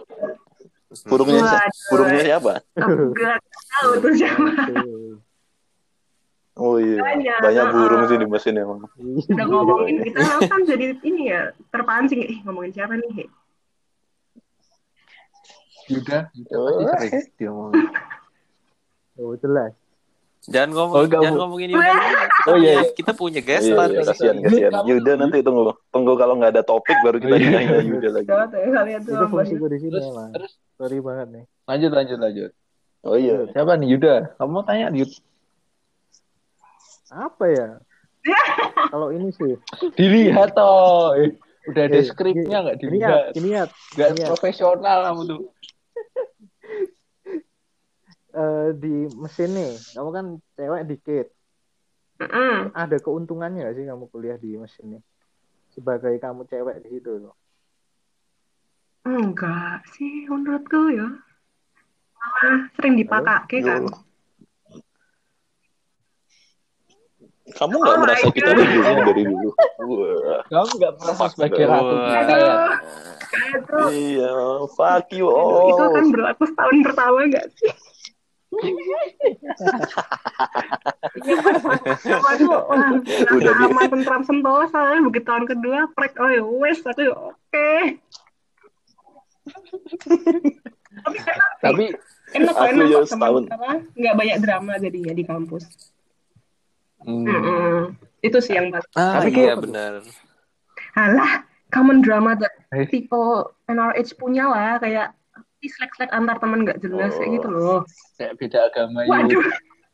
Burungnya, 1.05 1.45
Waduh. 1.45 1.69
burungnya 1.93 2.21
siapa? 2.25 2.53
Aku 2.73 3.13
gak 3.21 3.37
tahu 3.69 3.91
tuh 4.01 4.13
siapa. 4.17 4.49
Oh 6.57 6.81
iya, 6.81 6.99
Banyak, 6.99 7.37
banyak 7.37 7.65
burung 7.69 8.03
sih 8.09 8.17
di 8.17 8.25
mesin 8.25 8.57
emang. 8.57 8.81
Udah 8.97 9.45
ngomongin 9.45 10.01
kita 10.01 10.19
kan 10.49 10.61
jadi 10.65 10.97
ini 11.05 11.29
ya 11.29 11.53
terpancing. 11.69 12.25
Eh 12.25 12.41
ngomongin 12.49 12.73
siapa 12.73 12.97
nih? 12.97 13.29
Yuda, 15.89 16.33
Yuda 16.33 16.53
pasti 16.57 17.07
sering 17.13 17.29
dia 17.37 17.49
ngomong. 17.53 17.73
Oh 19.19 19.35
jelas. 19.35 19.75
Jangan 20.41 20.71
ngomong, 20.71 20.95
Oh, 20.95 21.03
jangan 21.05 21.29
mau. 21.29 21.39
ngomongin 21.45 21.75
Yuda 21.75 21.91
Oh, 22.47 22.55
iya, 22.55 22.71
iya. 22.79 22.83
Kita 22.89 23.11
punya 23.11 23.37
Iya, 23.37 23.47
guest 23.49 23.65
iya, 23.65 23.75
star. 23.75 23.89
kasihan, 23.91 24.35
kasihan. 24.39 24.71
Yuda 24.81 25.11
nanti 25.17 25.37
tunggu, 25.39 25.61
tunggu 25.89 26.15
kalau 26.15 26.33
nggak 26.35 26.51
ada 26.53 26.63
topik 26.63 26.95
baru 27.01 27.17
kita 27.17 27.27
Oh, 27.29 27.37
iya. 27.37 27.59
nyanyi 27.59 27.91
Yuda 27.91 28.09
lagi. 28.09 28.25
Gawat 28.25 28.49
kalian 28.55 28.99
tuh. 29.03 29.13
Itu 29.13 29.25
fungsi 29.27 29.53
gue 29.53 29.69
di 29.69 29.79
sini 29.79 29.91
Terus, 29.93 30.07
emang. 30.07 30.29
terus 30.31 30.51
Sorry 30.73 30.97
banget 30.99 31.27
nih. 31.29 31.43
lanjut 31.65 31.91
lanjut 31.91 32.17
lanjut. 32.17 32.49
Oh 33.01 33.15
iya. 33.15 33.37
Siapa 33.49 33.71
nih 33.75 33.87
Yuda? 33.91 34.15
Kamu 34.35 34.49
mau 34.49 34.63
tanya 34.63 34.87
Yud? 34.89 35.11
Apa 37.09 37.45
ya? 37.45 37.67
Kalau 38.91 39.11
ini 39.11 39.29
sih. 39.31 39.53
Dilihat 39.91 40.53
toh. 40.53 41.15
Eh, 41.15 41.35
udah 41.67 41.83
ada 41.83 41.95
Eh, 41.95 42.05
skripnya 42.05 42.57
nggak 42.63 42.77
dilihat? 42.79 43.35
Nggak 43.35 44.07
ini 44.09 44.19
ya. 44.19 44.27
profesional 44.27 45.03
kamu 45.05 45.21
tuh. 45.27 45.39
Eh, 48.39 48.69
di 48.79 48.95
mesin 49.11 49.49
nih, 49.51 49.71
kamu 49.95 50.09
kan 50.15 50.25
cewek 50.55 50.83
dikit. 50.87 51.27
Mm-mm. 52.19 52.75
Ada 52.75 52.99
keuntungannya 52.99 53.67
gak 53.67 53.75
sih 53.79 53.85
kamu 53.87 54.05
kuliah 54.11 54.35
di 54.39 54.55
mesin 54.59 54.99
nih? 54.99 55.03
Sebagai 55.71 56.15
kamu 56.19 56.47
cewek 56.47 56.83
di 56.83 56.99
situ 56.99 57.15
loh. 57.19 57.35
Enggak 59.07 59.87
sih 59.95 60.27
menurutku 60.27 60.91
ya. 60.91 61.07
Malah 62.19 62.59
sering 62.75 62.99
dipakai 62.99 63.59
kan. 63.63 63.87
Yo. 63.87 63.91
Kamu 67.49 67.75
nggak 67.81 67.97
Oh 67.97 68.01
merasa 68.05 68.27
kita 68.29 68.51
dulunya 68.53 69.01
dari 69.03 69.23
dulu? 69.25 69.49
Kamu 70.51 70.71
nggak 70.77 70.93
merasa 71.01 71.25
sebagai 71.33 71.63
Wah. 71.65 71.81
ratu 71.81 71.95
ya? 71.97 72.21
Tuh 73.65 73.89
Iya, 73.89 74.33
fuck 74.77 75.09
you 75.15 75.25
itu 75.25 75.83
all. 75.83 75.93
kan 75.95 76.05
berlaku 76.13 76.43
setahun 76.45 76.77
pertama 76.85 77.17
enggak 77.25 77.47
sih? 77.57 77.71
Udah 83.29 83.53
aman 83.59 83.87
tentram 83.89 84.21
sentosa 84.23 84.79
begitu 85.01 85.25
tahun 85.25 85.45
kedua 85.45 85.79
prek. 85.93 86.13
Oh 86.17 86.29
ya 86.29 86.41
wes 86.43 86.79
aku 86.81 87.01
ya 87.01 87.13
oke. 87.13 87.71
Tapi 90.99 91.17
Tapi 91.59 91.83
enak 92.35 92.53
kok 92.53 92.59
Aku 92.59 92.71
enak 92.71 92.85
ya 92.85 92.97
kok 92.99 93.09
teman 93.09 93.43
nggak 93.93 94.15
banyak 94.15 94.37
drama 94.39 94.73
jadinya 94.77 95.13
di 95.13 95.23
kampus. 95.23 95.63
Hmm, 96.99 97.23
Mm-mm. 97.23 97.95
itu 98.19 98.37
sih 98.43 98.59
yang 98.59 98.75
paling 98.75 98.91
Ah, 98.91 99.23
Tapi 99.23 99.31
iya 99.31 99.55
benar. 99.55 100.03
alah 100.91 101.47
common 101.71 102.03
drama 102.03 102.35
that 102.35 102.51
Eh. 102.69 102.85
people 102.85 103.55
NRH 103.65 104.13
punya 104.13 104.45
lah 104.45 104.77
kayak 104.77 105.15
slack-slack 105.65 106.07
antar 106.09 106.39
teman 106.39 106.63
nggak 106.63 106.79
jelas 106.79 107.11
kayak 107.15 107.31
gitu 107.35 107.47
loh 107.51 107.79
kayak 108.15 108.33
beda 108.39 108.59
agama 108.71 109.03
waduh 109.03 109.43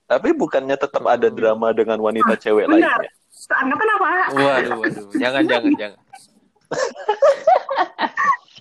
Tapi 0.06 0.38
bukannya 0.38 0.78
tetap 0.78 1.02
ada 1.10 1.34
drama 1.34 1.74
dengan 1.74 1.98
wanita 1.98 2.38
cewek 2.38 2.70
benar 2.70 2.94
lainnya? 3.02 3.10
seangkatan 3.34 3.90
apa 3.98 4.10
Waduh, 4.38 4.78
waduh. 4.86 5.06
Jangan, 5.18 5.44
jangan, 5.52 5.72
jangan. 5.82 6.00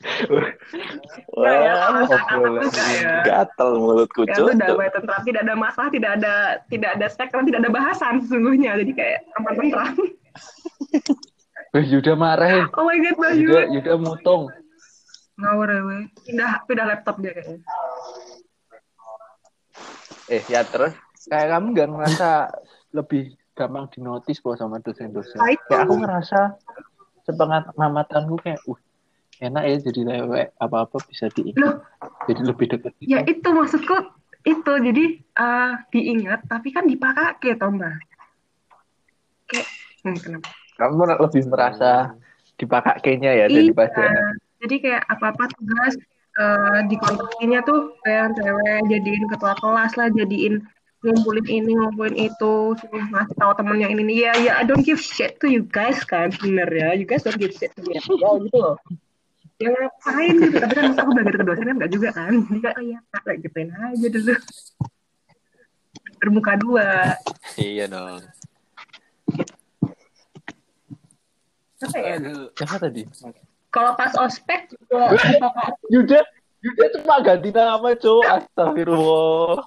Ya, 0.05 0.33
Wah, 1.33 2.05
enggak 2.05 2.89
ya. 3.01 3.15
gatal 3.25 3.81
mulutku 3.81 4.25
Ya 4.29 4.37
damai 4.37 4.89
tentram, 4.93 5.21
tidak 5.25 5.41
ada 5.49 5.55
masalah, 5.57 5.89
tidak 5.93 6.11
ada 6.21 6.35
tidak 6.69 6.91
ada 6.97 7.07
seks, 7.09 7.31
karena 7.33 7.45
tidak 7.49 7.61
ada 7.65 7.73
bahasan 7.73 8.15
sesungguhnya. 8.25 8.77
Jadi 8.81 8.93
kayak 8.93 9.19
aman 9.41 9.53
tentram. 9.57 9.95
Eh, 11.75 11.85
Yuda 11.91 12.15
marah. 12.15 12.69
Oh 12.79 12.87
my 12.87 12.97
god, 13.03 13.17
Bayu. 13.19 13.49
Yuda, 13.51 13.61
Yuda 13.73 13.93
mutung. 13.99 14.43
Ngawur 15.35 15.69
ya. 15.71 15.81
Pindah, 16.23 16.53
pindah 16.67 16.87
laptop 16.87 17.17
dia 17.19 17.33
kayaknya. 17.35 17.59
Eh, 20.31 20.43
ya 20.49 20.65
terus 20.65 20.97
kayak 21.29 21.53
kamu 21.53 21.67
nggak 21.77 21.89
ngerasa 21.91 22.29
lebih 22.97 23.37
gampang 23.53 23.87
dinotis 23.93 24.41
kok 24.41 24.57
sama 24.57 24.81
dosen-dosen. 24.81 25.39
Ah, 25.43 25.51
itu. 25.53 25.63
Kayak 25.69 25.83
aku 25.85 25.95
ngerasa 26.01 26.41
sepengamatanku 27.29 28.35
kayak, 28.41 28.61
uh, 28.67 28.79
enak 29.43 29.63
ya 29.67 29.77
jadi 29.91 30.01
lewek 30.07 30.47
apa-apa 30.63 30.97
bisa 31.11 31.27
diingat. 31.35 31.61
Loh, 31.61 31.75
Jadi 32.31 32.41
lebih 32.47 32.67
dekat 32.71 32.93
gitu. 33.03 33.11
ya 33.11 33.21
itu 33.27 33.49
maksudku 33.51 33.97
itu. 34.47 34.73
Jadi 34.81 35.05
eh, 35.21 35.73
diingat, 35.91 36.47
tapi 36.47 36.69
kan 36.71 36.87
dipakai 36.87 37.59
toh, 37.59 37.71
Mbak. 37.75 37.95
Kayak, 39.51 39.69
hmm, 40.07 40.17
kenapa? 40.23 40.49
Kamu 40.75 41.03
lebih 41.21 41.43
merasa 41.51 42.15
dipakainya 42.55 43.31
ya 43.35 43.47
daripada 43.51 44.03
Iya. 44.09 44.44
Jadi 44.65 44.77
kayak 44.81 45.05
apa-apa 45.13 45.45
tugas 45.53 45.93
eh, 46.41 46.81
di 46.89 46.97
kontraksinya 46.97 47.61
tuh 47.69 48.01
kayak 48.01 48.33
cewek 48.33 48.81
jadiin 48.89 49.25
ketua 49.29 49.53
kelas 49.61 49.93
lah, 50.01 50.09
jadiin 50.09 50.65
ngumpulin 51.05 51.45
ini, 51.45 51.77
ngumpulin 51.77 52.17
itu, 52.17 52.73
suruh 52.81 53.05
ngasih 53.13 53.37
tahu 53.37 53.53
temen 53.61 53.77
yang 53.77 53.93
ini. 53.93 54.25
Ya, 54.25 54.33
ya, 54.41 54.57
I 54.57 54.65
don't 54.65 54.81
give 54.81 54.97
shit 54.97 55.37
to 55.45 55.47
you 55.53 55.69
guys 55.69 56.01
kan, 56.09 56.33
bener 56.41 56.65
ya. 56.73 56.97
You 56.97 57.05
guys 57.05 57.21
don't 57.21 57.37
give 57.37 57.53
shit 57.53 57.77
to 57.77 57.85
me. 57.85 58.01
Ya, 58.01 58.03
gitu 58.41 58.57
loh. 58.57 58.81
Ya 59.61 59.71
ngapain 59.71 60.35
gitu, 60.41 60.57
tapi 60.59 60.73
kan 60.75 60.85
aku 60.97 61.11
belajar 61.15 61.35
ke 61.37 61.45
dosen 61.45 61.65
kan 61.69 61.77
enggak 61.77 61.93
juga 61.93 62.09
kan. 62.17 62.33
Jadi 62.33 62.59
kayak, 62.65 62.77
oh 62.81 62.83
iya, 62.83 62.99
kayak 63.23 63.39
gituin 63.45 63.71
aja 63.71 64.07
dulu. 64.09 64.35
Bermuka 66.19 66.53
dua. 66.57 66.89
Iya 67.61 67.85
dong. 67.87 68.25
Apa 71.85 71.99
ya? 72.01 72.17
siapa 72.57 72.77
tadi? 72.81 73.05
Kalau 73.75 73.91
pas 73.99 74.15
ospek 74.23 74.71
juga 74.71 75.11
Yuda, 75.93 76.23
Yuda 76.63 76.85
cuma 76.95 77.19
ganti 77.27 77.51
nama, 77.51 77.91
Cok. 77.99 78.23
Astagfirullah. 78.23 79.59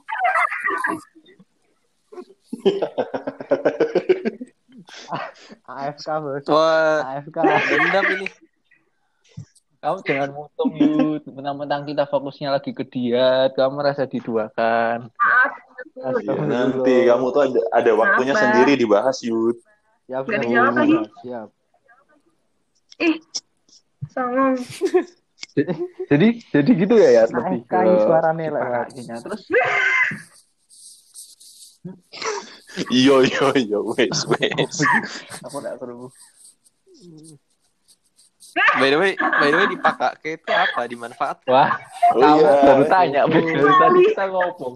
AFK 5.67 6.07
bos. 6.23 6.47
Wah, 6.47 7.19
AFK. 7.19 7.35
dendam 7.43 8.05
ini. 8.15 8.27
Kamu 9.77 10.01
jangan 10.07 10.31
mutung, 10.33 10.71
Yud. 10.73 11.21
Mentang-mentang 11.27 11.85
kita 11.85 12.07
fokusnya 12.07 12.55
lagi 12.55 12.73
ke 12.73 12.87
diet, 12.87 13.53
kamu 13.53 13.77
merasa 13.77 14.07
diduakan. 14.07 15.11
Ya, 15.99 16.33
nanti 16.33 17.05
kamu 17.05 17.25
tuh 17.29 17.41
ada, 17.51 17.61
ada 17.75 17.91
waktunya 17.93 18.33
Apa? 18.33 18.41
sendiri 18.41 18.73
dibahas 18.79 19.21
Yud. 19.21 19.59
Lagi. 20.07 20.95
Siap. 21.27 21.51
ih 22.97 23.21
songong 24.17 24.57
Jadi 26.09 26.27
jadi 26.49 26.69
gitu 26.73 26.95
ya 26.97 27.09
ya 27.13 27.23
lebih 27.29 27.61
ini 27.61 27.93
suaranya 28.01 28.43
dipakainya. 28.49 29.15
Terus 29.21 29.41
Yo 32.93 33.21
yo 33.25 33.47
yo 33.57 33.79
wes 33.93 34.25
wes. 34.27 34.75
aku 35.41 35.57
nggak 35.61 35.77
perlu. 35.77 36.09
By 38.81 38.89
the 38.89 38.97
way, 38.97 39.13
by 39.13 39.47
the 39.49 39.57
way 39.57 39.67
di 39.69 39.77
Pakake 39.77 40.41
itu 40.41 40.49
apa? 40.49 40.89
Dimanfaatkan? 40.89 41.49
Wah, 41.53 41.77
Oh 42.13 42.21
kamu 42.21 42.41
iya. 42.41 42.61
baru 42.65 42.83
tanya. 42.89 43.21
Dari 43.29 43.53
tadi 43.53 43.99
kita 44.09 44.25
ngomong. 44.29 44.75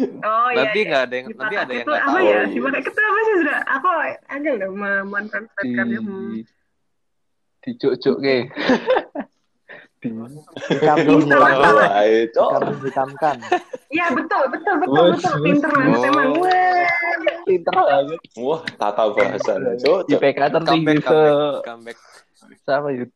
Oh 0.00 0.48
iya. 0.52 0.56
nanti 0.64 0.78
iya. 0.80 0.88
nggak 0.88 1.02
ada 1.04 1.14
yang 1.14 1.26
nanti 1.36 1.56
ada 1.56 1.72
yang 1.72 1.84
itu 1.84 1.90
nggak 1.90 2.04
apa 2.04 2.10
tahu. 2.16 2.24
ya? 2.24 2.40
Iya. 2.40 2.40
Itu 2.80 3.00
apa 3.00 3.18
sih 3.20 3.34
sudah? 3.40 3.58
Aku 3.68 3.88
agak 4.30 4.52
loh 4.56 4.70
memanfaatkannya. 4.72 5.98
Hmm. 6.00 6.30
Di 7.60 7.70
dijuk-juk 7.76 8.16
ke. 8.24 8.36
Hitamkan. 12.80 13.36
Iya 13.92 14.06
betul 14.16 14.42
betul 14.48 14.74
betul 14.80 15.04
betul. 15.12 15.34
Pinter 15.44 15.68
banget 15.68 15.98
Oh. 16.00 16.08
emang. 16.08 16.30
Wah. 16.40 16.88
pinter 17.44 17.72
banget. 17.76 18.20
Wah, 18.40 18.62
tata 18.80 19.02
bahasa. 19.12 19.52
Cok, 19.76 20.00
cok. 20.08 20.20
IPK 20.24 20.40
tertinggi 20.56 20.96
comeback. 21.04 21.98
sama 22.64 22.88
itu. 22.96 23.06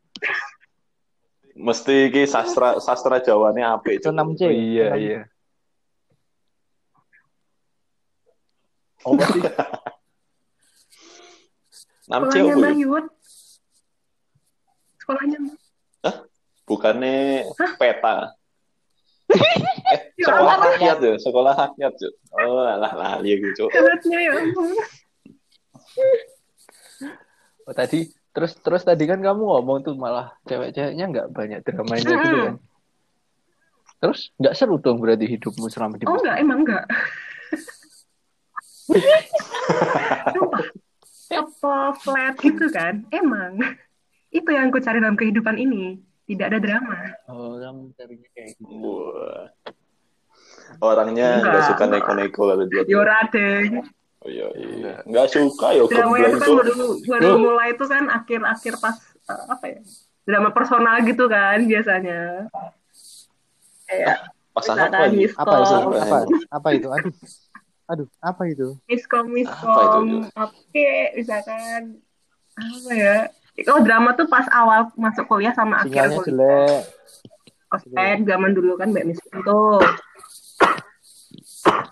Mesti 1.55 2.11
ki 2.11 2.27
sastra 2.27 2.77
sastra 2.83 3.17
Jawanya 3.23 3.79
apa 3.79 3.87
itu? 3.95 4.05
Itu 4.05 4.13
6C. 4.13 4.41
Oh, 4.45 4.51
iya 4.51 4.87
iya. 4.99 5.19
Oh, 9.05 9.13
sih? 9.17 9.41
6C 12.05 12.37
Sekolahnya 12.37 12.53
apa 12.53 12.61
Mbak 12.61 12.73
ya? 12.73 12.81
Yud. 12.85 13.05
Sekolahnya 15.01 15.37
Mbak. 15.41 15.57
Bukannya 16.65 17.15
peta. 17.77 18.15
eh, 19.93 19.99
Ya 20.17 20.25
sekolah 20.29 20.55
rakyat 20.57 20.97
ya, 21.01 21.13
sekolah 21.17 21.53
rakyat 21.57 21.93
Cok. 21.97 22.13
Oh, 22.37 22.61
lah 22.61 22.93
lali 22.93 23.37
gitu, 23.41 23.49
Cok. 23.65 23.69
Kelasnya 23.73 24.19
ya 24.21 24.31
ampun. 24.37 24.69
Oh, 27.65 27.73
tadi 27.73 28.09
terus 28.35 28.51
terus 28.61 28.83
tadi 28.85 29.07
kan 29.09 29.17
kamu 29.23 29.41
ngomong 29.41 29.81
tuh 29.81 29.95
malah 29.97 30.35
cewek-ceweknya 30.45 31.05
nggak 31.09 31.27
banyak 31.33 31.59
dramanya 31.65 32.05
gitu 32.21 32.37
kan. 32.37 32.55
Terus 34.01 34.29
nggak 34.37 34.53
seru 34.53 34.77
dong 34.77 35.01
berarti 35.01 35.25
hidupmu 35.25 35.65
selama 35.73 35.97
di 35.97 36.05
Oh 36.05 36.17
enggak, 36.21 36.37
emang 36.37 36.61
enggak. 36.61 36.85
Apa 41.31 41.75
flat 41.97 42.35
gitu 42.39 42.69
kan? 42.69 43.01
Emang. 43.09 43.57
Itu 44.29 44.49
yang 44.51 44.69
aku 44.69 44.79
cari 44.79 45.01
dalam 45.01 45.17
kehidupan 45.17 45.57
ini. 45.57 45.99
Tidak 46.25 46.45
ada 46.49 46.57
drama. 46.57 46.97
Oh, 47.29 47.61
kamu 47.61 47.93
carinya 47.93 48.29
kayak 48.33 48.57
gitu. 48.57 48.65
Wah. 48.81 49.45
Orangnya 50.81 51.37
Enggak. 51.37 51.51
nggak 51.53 51.63
suka 51.69 51.83
neko-neko 51.85 52.41
kalau 52.49 52.65
dia. 52.65 52.81
Yora 52.89 53.19
deh. 53.29 53.85
Oh, 54.25 54.29
iya, 54.29 54.47
iya. 54.57 54.93
Nggak 55.05 55.27
suka 55.29 55.67
ya 55.77 55.85
Drama 55.85 56.17
itu 56.17 56.37
kan 56.41 56.49
baru, 56.57 56.73
baru 57.05 57.29
mulai 57.37 57.77
itu 57.77 57.85
kan 57.85 58.03
akhir-akhir 58.09 58.73
pas 58.81 58.95
eh, 59.29 59.43
apa 59.53 59.65
ya? 59.69 59.79
Drama 60.25 60.49
personal 60.49 60.97
gitu 61.05 61.29
kan 61.29 61.61
biasanya. 61.61 62.49
Kayak 63.85 64.17
Pasangan 64.49 64.89
lagi. 64.89 65.29
miskom, 65.29 65.45
Apa 65.45 65.55
itu? 65.61 65.75
Apa? 65.77 65.97
Apa? 66.01 66.17
Apa 66.49 66.67
itu? 66.73 66.87
Aduh. 66.89 67.13
Aduh, 67.85 68.09
apa 68.19 68.43
itu? 68.45 68.73
miskom, 68.85 69.29
Apa 69.29 69.37
itu, 69.37 69.99
miskom, 70.01 70.05
oke, 70.35 70.89
misalkan 71.13 71.81
apa 72.51 72.91
ya? 72.91 73.17
Oh 73.67 73.79
drama 73.79 74.11
tuh 74.11 74.25
pas 74.25 74.43
awal 74.49 74.89
masuk 74.95 75.25
kuliah 75.25 75.51
sama 75.51 75.79
akhir 75.79 75.93
Sinyalnya 75.93 76.17
kuliah. 76.17 76.27
jelek. 76.27 76.83
ospek 77.67 78.17
zaman 78.23 78.51
dulu 78.51 78.73
kan 78.75 78.89
mbak 78.89 79.05
miskom 79.05 79.39
tuh. 79.41 79.79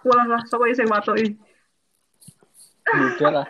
Walah 0.03 0.27
lah, 0.29 0.41
sokoy 0.45 0.71
sing 0.71 0.87
watoi. 0.87 1.35
Udah 2.85 3.31
lah. 3.33 3.47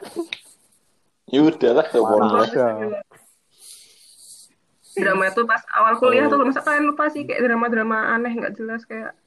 Ya 1.25 1.39
udahlah, 1.41 1.85
ya 1.85 1.99
Mana 1.99 2.13
pokoknya. 2.43 2.43
ada. 2.45 2.99
drama 4.93 5.25
itu 5.25 5.41
pas 5.43 5.61
awal 5.73 5.93
kuliah 5.97 6.27
Oh. 6.27 6.31
tuh 6.31 6.43
masa 6.43 6.61
kalian 6.61 6.85
lupa 6.85 7.09
sih 7.09 7.23
kayak 7.23 7.41
drama-drama 7.41 8.13
aneh 8.13 8.29
nggak 8.31 8.53
jelas 8.53 8.83
kayak 8.83 9.17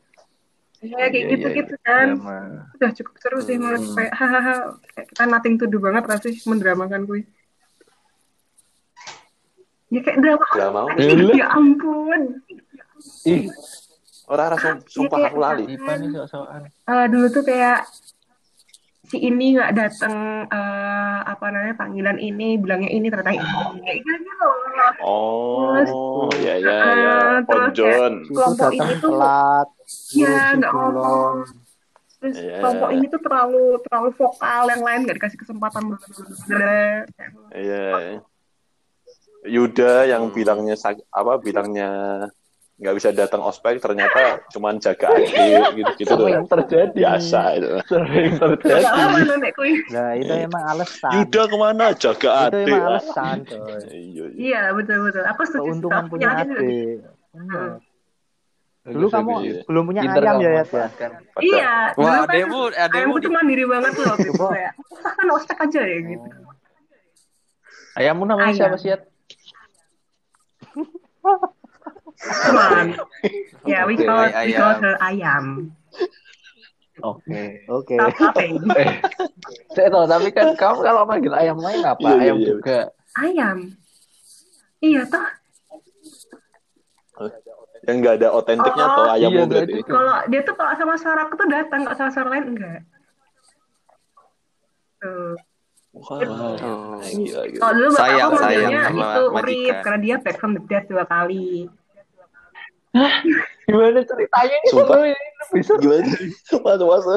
kayak 0.89 1.09
kayak 1.09 1.15
Iya, 1.19 1.33
gitu 1.33 1.47
iya, 1.47 1.57
gitu 1.57 1.75
kan 1.81 2.07
Drama. 2.13 2.39
udah 2.73 2.91
cukup 2.93 3.15
seru 3.17 3.39
sih 3.41 3.57
menurut 3.57 3.83
Hmm. 3.83 3.95
kayak 3.95 4.13
hahaha 4.13 4.55
kayak 4.87 5.07
kita 5.09 5.23
nothing 5.25 5.55
to 5.55 5.65
do 5.65 5.79
banget 5.79 6.03
rasanya 6.03 6.39
mendramakan 6.45 7.03
gue 7.05 7.21
ya 9.87 10.01
kayak 10.03 10.19
drama 10.19 10.47
Drama 10.51 10.81
ya 11.33 11.47
ampun. 11.49 12.21
Ih, 13.25 13.47
Orang 14.27 14.51
rasa 14.51 14.83
sumpah 14.85 15.19
Iya, 15.21 15.27
aku 15.31 15.39
lali. 15.39 15.65
Eh, 15.71 17.07
dulu 17.07 17.27
tuh 17.31 17.47
kayak 17.47 17.87
si 19.07 19.23
ini 19.23 19.55
nggak 19.55 19.71
datang 19.71 20.15
eh, 20.51 21.19
apa 21.23 21.47
namanya 21.47 21.79
panggilan 21.79 22.19
ini 22.19 22.59
bilangnya 22.59 22.91
ini 22.91 23.07
ternyata 23.07 23.31
ini. 23.31 23.47
Kayak 23.79 23.99
gitu 24.03 24.33
loh. 24.35 24.55
Oh, 24.99 26.27
ya 26.35 26.59
ya 26.59 26.75
ya. 26.75 27.15
Eh, 27.39 27.39
terus 27.47 27.71
Kelompok 28.27 28.59
datang 28.59 28.75
ini 28.83 28.95
tuh- 28.99 29.15
telat. 29.15 29.69
Ya 30.13 30.27
ngurusin 30.27 30.57
nggak 30.59 30.73
ngomong 30.73 31.35
terus 32.17 32.37
Iya. 32.37 32.59
kelompok 32.59 32.91
ini 32.91 33.07
tuh 33.07 33.21
terlalu 33.21 33.65
terlalu 33.85 34.11
vokal 34.15 34.63
yang 34.67 34.83
lain 34.83 35.01
nggak 35.05 35.17
dikasih 35.17 35.39
kesempatan. 35.39 35.83
Iya. 37.53 38.21
Yuda 39.47 40.11
yang 40.11 40.33
bilangnya 40.33 40.75
apa 41.09 41.33
bilangnya 41.39 41.91
nggak 42.77 42.93
bisa 42.93 43.09
datang 43.09 43.41
ospek 43.41 43.81
ternyata 43.81 44.45
cuman 44.51 44.77
jaga 44.77 45.09
adik 45.09 45.33
gitu 45.77 45.91
gitu 45.97 46.11
tuh 46.11 46.29
Sering 46.29 46.45
terjadi. 46.47 46.93
biasa 46.93 47.41
itu. 47.55 47.69
Sering 47.87 48.31
terjadi. 48.43 48.85
Nah, 49.93 50.11
itu 50.13 50.33
emang 50.35 50.65
alasan. 50.67 51.13
Yuda 51.15 51.43
ke 51.47 51.57
mana 51.57 51.87
jaga 51.95 52.17
Itu 52.19 52.29
adik? 52.53 52.67
emang 52.67 52.85
alasan, 52.91 53.37
coy. 53.45 53.61
Iya, 53.61 53.79
iya. 53.95 54.25
iya 54.37 54.63
betul 54.73 54.99
betul 55.05 55.23
aku 55.25 55.41
setuju 55.47 55.63
Keuntungan 55.63 56.01
Aku 56.01 56.09
punya 56.11 56.29
adik. 56.35 56.97
Bener. 57.31 57.71
Dulu 58.87 59.11
Bagus, 59.11 59.15
kamu 59.19 59.33
iya. 59.43 59.61
belum 59.67 59.83
punya 59.91 60.03
Pinter 60.07 60.23
ayam 60.23 60.37
ya, 60.39 60.47
ya? 60.47 60.55
manfaatkan. 60.63 61.11
iya 61.43 61.75
Wah, 61.99 62.07
kan 62.07 62.31
ademu, 62.31 62.61
ademu 62.71 62.95
ayamku 62.95 63.19
di 63.19 63.25
tuh 63.27 63.33
mandiri 63.35 63.65
banget 63.67 63.91
tuh 63.99 64.05
waktu 64.07 64.29
itu 64.31 64.45
kayak 64.47 64.73
kan 65.03 65.27
ospek 65.35 65.59
aja 65.59 65.83
ya 65.83 65.99
gitu 66.07 66.29
Ayammu 67.97 68.29
namanya 68.29 68.53
Ayam. 68.53 68.59
siapa 68.61 68.77
sih? 68.77 68.89
Yat? 68.93 69.03
cuman 72.47 72.87
ya 73.71 73.85
we 73.85 73.97
call 73.99 74.25
we 74.25 74.33
ayam. 74.33 74.59
call 74.61 74.75
her 74.81 74.95
ayam 75.03 75.45
Oke. 77.05 77.61
Oke. 77.69 77.93
Laughing. 78.01 78.57
Eh, 78.73 78.89
saya 79.77 79.93
tahu 79.93 80.09
tapi 80.09 80.33
kan 80.33 80.57
kamu 80.57 80.81
kalau 80.81 81.05
manggil 81.05 81.29
ayam 81.37 81.61
lain 81.61 81.85
apa? 81.85 82.01
Iya, 82.01 82.09
iya, 82.09 82.23
ayam 82.25 82.37
iya. 82.41 82.47
juga. 82.49 82.79
ayam 83.21 83.57
iya 84.81 85.03
toh 85.05 85.27
Yang 87.87 87.97
nggak 87.97 88.15
ada 88.17 88.29
otentiknya 88.33 88.85
Oh, 88.85 88.91
atau 88.93 89.05
ayam 89.09 89.31
iya, 89.31 89.43
berarti. 89.43 89.73
berarti. 89.73 89.81
kalau 89.87 90.17
dia 90.27 90.41
tuh 90.43 90.55
kalau 90.55 90.73
sama 90.75 90.95
suara 90.97 91.21
aku 91.23 91.35
tuh 91.35 91.47
datang 91.47 91.81
kalau 91.83 91.97
sama 91.97 92.11
suara 92.11 92.29
lain 92.29 92.47
enggak 92.51 92.81
tuh 94.97 95.35
Wah, 95.97 96.21
Oh. 96.21 97.01
gila, 97.01 97.41
gila. 97.49 97.57
Kalau 97.57 97.73
dulu 97.73 97.89
bapak 97.89 98.01
Sayang, 98.03 98.29
aku 98.29 98.37
sayang 98.37 98.73
sama 98.85 99.01
itu 99.09 99.23
Urip 99.25 99.33
majikan. 99.33 99.81
karena 99.81 99.99
dia 99.99 100.17
back 100.21 100.37
from 100.37 100.53
the 100.53 100.63
dead 100.63 100.85
dua 100.85 101.05
kali. 101.07 101.73
Gimana 103.65 104.01
ceritanya 104.03 104.57
ini 104.59 104.69
Sumpah. 104.69 104.97
ini 105.01 105.17
bisa. 105.51 105.73
Gimana? 105.77 106.07
Masa 106.59 106.85
masa. 106.85 107.15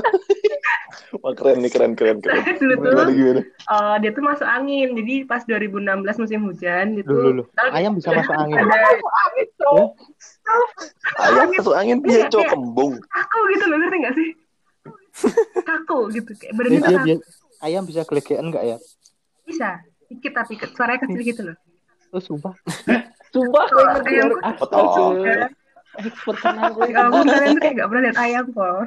Wah 1.15 1.33
keren 1.33 1.59
nih 1.59 1.69
keren 1.69 1.93
keren 1.93 2.17
keren. 2.19 2.41
dulu 2.55 2.73
tuh 2.75 2.89
Gimana 2.91 3.11
gimana? 3.11 3.41
eh, 3.43 3.95
dia 3.99 4.11
tuh 4.11 4.21
masuk 4.21 4.47
angin. 4.47 4.87
Jadi 4.93 5.15
pas 5.23 5.41
2016 5.43 5.81
musim 6.17 6.39
hujan 6.43 6.85
gitu. 6.95 7.09
Loh, 7.09 7.31
loh. 7.33 7.45
Lalu 7.51 7.69
Ayam 7.71 7.91
bisa 7.93 8.09
masuk 8.11 8.35
angin. 8.35 8.57
Ada 8.59 8.77
Ayam 11.19 11.47
masuk 11.51 11.73
angin 11.73 11.97
Iya, 12.01 12.05
dia 12.05 12.29
cok 12.29 12.41
iya. 12.41 12.49
kembung. 12.49 12.93
kaku 12.99 13.39
gitu 13.49 13.63
loh 13.65 13.77
ngerti 13.77 13.97
gak 13.99 14.15
sih? 14.15 14.29
Kaku 15.59 15.97
gitu 16.11 16.31
kayak 16.33 16.51
Dia, 16.51 16.59
badannya 16.59 16.79
dia, 17.03 17.15
dia- 17.17 17.23
ayam 17.59 17.83
bisa 17.83 18.01
gelegean 18.03 18.45
nggak 18.47 18.63
ya? 18.65 18.77
bisa. 19.43 19.81
Dikit 20.05 20.31
tapi 20.31 20.53
suaranya 20.69 21.03
kecil 21.03 21.21
gitu 21.23 21.41
loh. 21.43 21.57
Oh, 22.09 22.17
sumpah. 22.17 22.53
Sumpah 23.29 23.65
ayam-. 24.01 25.53
Expert 25.97 26.37
tenang 26.37 26.71
gue. 26.77 26.85
Ya 26.93 27.09
ampun 27.09 27.25
kalian 27.25 27.57
tuh 27.57 27.61
kayak 27.65 27.75
gak 27.81 27.87
pernah 27.89 28.03
lihat 28.05 28.17
ayam 28.21 28.45
kok. 28.53 28.85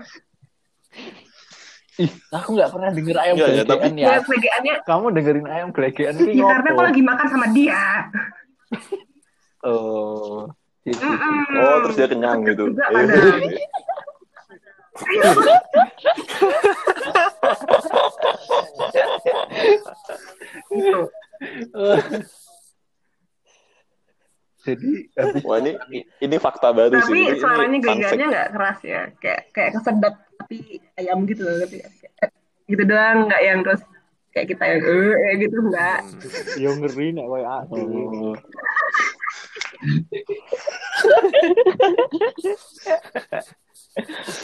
Ih, 2.00 2.08
aku 2.32 2.48
nggak 2.56 2.70
pernah 2.72 2.88
denger 2.88 3.16
ayam 3.20 3.34
Iya, 3.36 3.46
ya, 3.52 3.62
gelegean 3.68 3.94
ya. 4.00 4.06
Ya 4.08 4.20
pegaannya 4.24 4.74
Kamu 4.88 5.06
dengerin 5.12 5.44
ayam 5.44 5.68
gelegean 5.76 6.14
ini 6.24 6.40
ya 6.40 6.48
karena 6.48 6.68
aku 6.72 6.82
lagi 6.88 7.02
makan 7.04 7.26
sama 7.28 7.46
dia. 7.52 8.08
Oh. 9.60 10.48
Gitu. 10.82 10.98
Mm-mm. 10.98 11.62
Oh 11.62 11.76
terus 11.86 11.96
dia 12.00 12.08
kenyang 12.08 12.40
gitu. 12.48 12.72
Juga 12.72 12.86
Iya, 15.12 15.24
kadang. 15.24 15.48
iya, 15.48 15.84
iya. 15.88 16.02
Gitu. 20.68 21.00
Jadi 24.62 25.10
Wah 25.42 25.58
ini 25.58 25.74
ini 26.22 26.36
fakta 26.38 26.70
baru 26.70 26.94
sih. 27.02 27.02
Tapi 27.02 27.18
Ini- 27.18 27.28
ini 27.34 27.38
suaranya 27.42 27.78
genggamnya 27.82 28.26
nggak 28.30 28.48
keras 28.54 28.78
ya, 28.86 29.02
kayak 29.18 29.40
kayak 29.50 29.70
kesedot 29.74 30.14
tapi 30.38 30.56
ayam 30.94 31.18
gitu 31.26 31.42
loh? 31.42 31.66
Kayak 31.66 32.30
gitu 32.70 32.82
doang, 32.86 33.18
nggak 33.26 33.42
yang 33.42 33.58
terus 33.66 33.82
kayak 34.30 34.46
kita 34.54 34.64
yang 34.64 34.80
eh 34.86 35.34
gitu 35.42 35.56
enggak. 35.58 35.98
Yo 36.62 36.70
ngeri 36.78 37.06
nek 37.10 37.26
koyo 37.26 37.46
aku. 37.46 37.74
Oh. 37.74 38.34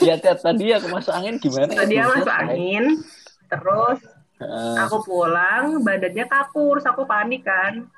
Ya 0.05 0.13
Ted, 0.21 0.45
tadi 0.45 0.69
aku 0.77 0.93
masuk 0.93 1.09
angin 1.09 1.41
gimana? 1.41 1.73
Terus 1.73 1.89
dia 1.89 2.05
Belum 2.05 2.21
masuk 2.21 2.33
angin, 2.33 2.83
terus 3.49 3.99
aku 4.77 4.97
pulang 5.03 5.81
badannya 5.81 6.25
kaku 6.29 6.77
terus 6.77 6.87
aku 6.87 7.03
panik 7.03 7.43
kan 7.43 7.89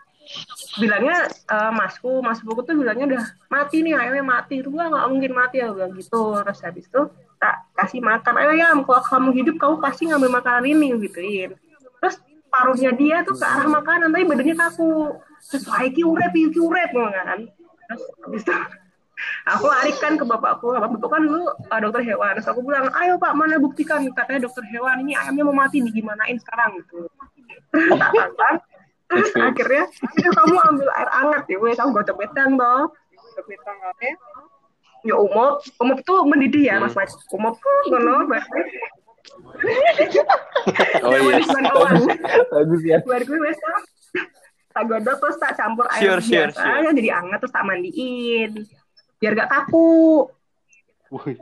bilangnya 0.79 1.27
eh, 1.27 1.71
masku 1.73 2.23
mas 2.23 2.39
buku 2.45 2.63
tuh 2.63 2.75
bilangnya 2.77 3.05
udah 3.17 3.23
mati 3.51 3.83
nih 3.83 3.97
ayamnya 3.97 4.23
mati. 4.23 4.61
Itu 4.63 4.69
enggak 4.71 4.87
nggak 4.93 5.07
mungkin 5.11 5.31
mati. 5.35 5.55
Ya 5.59 5.67
bilang 5.73 5.93
gitu. 5.97 6.39
Terus 6.45 6.59
habis 6.63 6.85
itu 6.87 7.01
tak 7.41 7.55
kasih 7.75 7.99
makan. 7.99 8.33
Ya 8.55 8.71
kalau 8.75 9.03
kamu 9.03 9.29
hidup 9.35 9.55
kamu 9.59 9.75
pasti 9.81 10.07
ngambil 10.07 10.31
makanan 10.39 10.63
ini 10.69 10.87
gituin. 11.01 11.51
Terus 11.99 12.15
paruhnya 12.47 12.91
dia 12.95 13.23
tuh 13.25 13.35
ke 13.35 13.45
arah 13.45 13.67
makanan 13.67 14.13
tapi 14.13 14.25
badannya 14.27 14.55
kaku. 14.55 15.17
Terus 15.51 15.63
iki 15.83 16.01
urep 16.05 16.31
iki 16.31 16.59
urep 16.61 16.89
kan. 16.93 17.39
Terus 17.89 18.01
habis 18.23 18.41
itu 18.45 18.53
aku 19.51 19.65
larikan 19.67 20.13
ke 20.15 20.23
bapakku. 20.23 20.71
Bapak 20.71 21.09
kan 21.11 21.21
lu 21.27 21.43
uh, 21.49 21.79
dokter 21.83 22.01
hewan. 22.05 22.39
Terus 22.39 22.47
aku 22.47 22.63
bilang 22.63 22.87
ayo 22.95 23.19
pak 23.19 23.35
mana 23.35 23.59
buktikan? 23.59 24.05
Katanya 24.15 24.47
dokter 24.47 24.63
hewan 24.71 25.03
ini 25.03 25.17
ayamnya 25.19 25.43
mau 25.43 25.55
mati 25.67 25.83
digimanain 25.83 26.39
sekarang 26.39 26.79
gitu. 26.79 27.09
Tak 27.71 28.70
terus 29.11 29.31
akhirnya 29.35 29.83
"Ayo 30.15 30.29
kamu 30.31 30.55
ambil 30.57 30.87
air 30.95 31.09
hangat 31.11 31.43
ya 31.45 31.57
wes 31.59 31.77
aku 31.77 31.89
gocok 31.91 32.15
betang 32.17 32.55
toh. 32.55 32.87
Betang 33.43 33.77
katanya 33.77 34.15
ya 35.01 35.15
umop 35.17 35.59
umop 35.77 35.99
tuh 36.01 36.23
mendidih 36.23 36.63
ya 36.63 36.79
mas 36.79 36.95
mas. 36.95 37.11
Umop 37.29 37.59
tuh 37.59 37.75
ngono 37.91 38.25
berarti. 38.25 38.61
Oh 41.01 41.17
iya. 41.17 41.41
Bagus 42.49 42.81
ya. 42.85 42.97
buat 43.01 43.21
gue 43.21 43.39
wes 43.41 43.57
tak 44.71 44.83
godok 44.87 45.15
terus 45.19 45.37
tak 45.37 45.53
campur 45.59 45.83
air 45.89 45.99
Sure, 45.99 46.21
sure, 46.21 46.47
biasa 46.47 46.63
sure. 46.63 46.81
yang 46.85 46.95
jadi 46.95 47.09
hangat 47.11 47.37
terus 47.43 47.53
tak 47.53 47.65
mandiin. 47.67 48.51
Biar 49.19 49.31
gak 49.35 49.49
kaku. 49.51 50.31
Wih, 51.11 51.37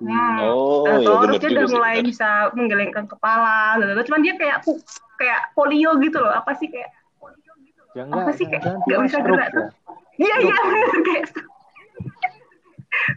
Nah, 0.00 0.48
Oh, 0.48 0.88
Nah, 0.88 0.96
ya 0.96 1.12
terus 1.28 1.36
dia 1.44 1.50
udah 1.52 1.68
mulai 1.68 1.96
bisa 2.00 2.48
menggelengkan 2.56 3.04
kepala, 3.04 3.76
lalu 3.76 4.00
cuman 4.08 4.20
dia 4.24 4.34
kayak 4.40 4.64
kayak 5.16 5.40
polio 5.56 5.96
gitu 6.00 6.18
loh, 6.20 6.32
apa 6.32 6.52
sih 6.56 6.68
kayak 6.68 6.90
ya 7.96 8.04
apa 8.04 8.12
enggak, 8.28 8.34
sih 8.36 8.44
kayak 8.44 8.62
jangan 8.62 8.80
nggak 8.84 9.00
bisa 9.08 9.18
gerak 9.24 9.48
ya. 9.48 9.56
tuh. 9.56 9.66
Iya 10.16 10.36
iya 10.44 10.56
bener 10.64 10.88
kayak 11.04 11.24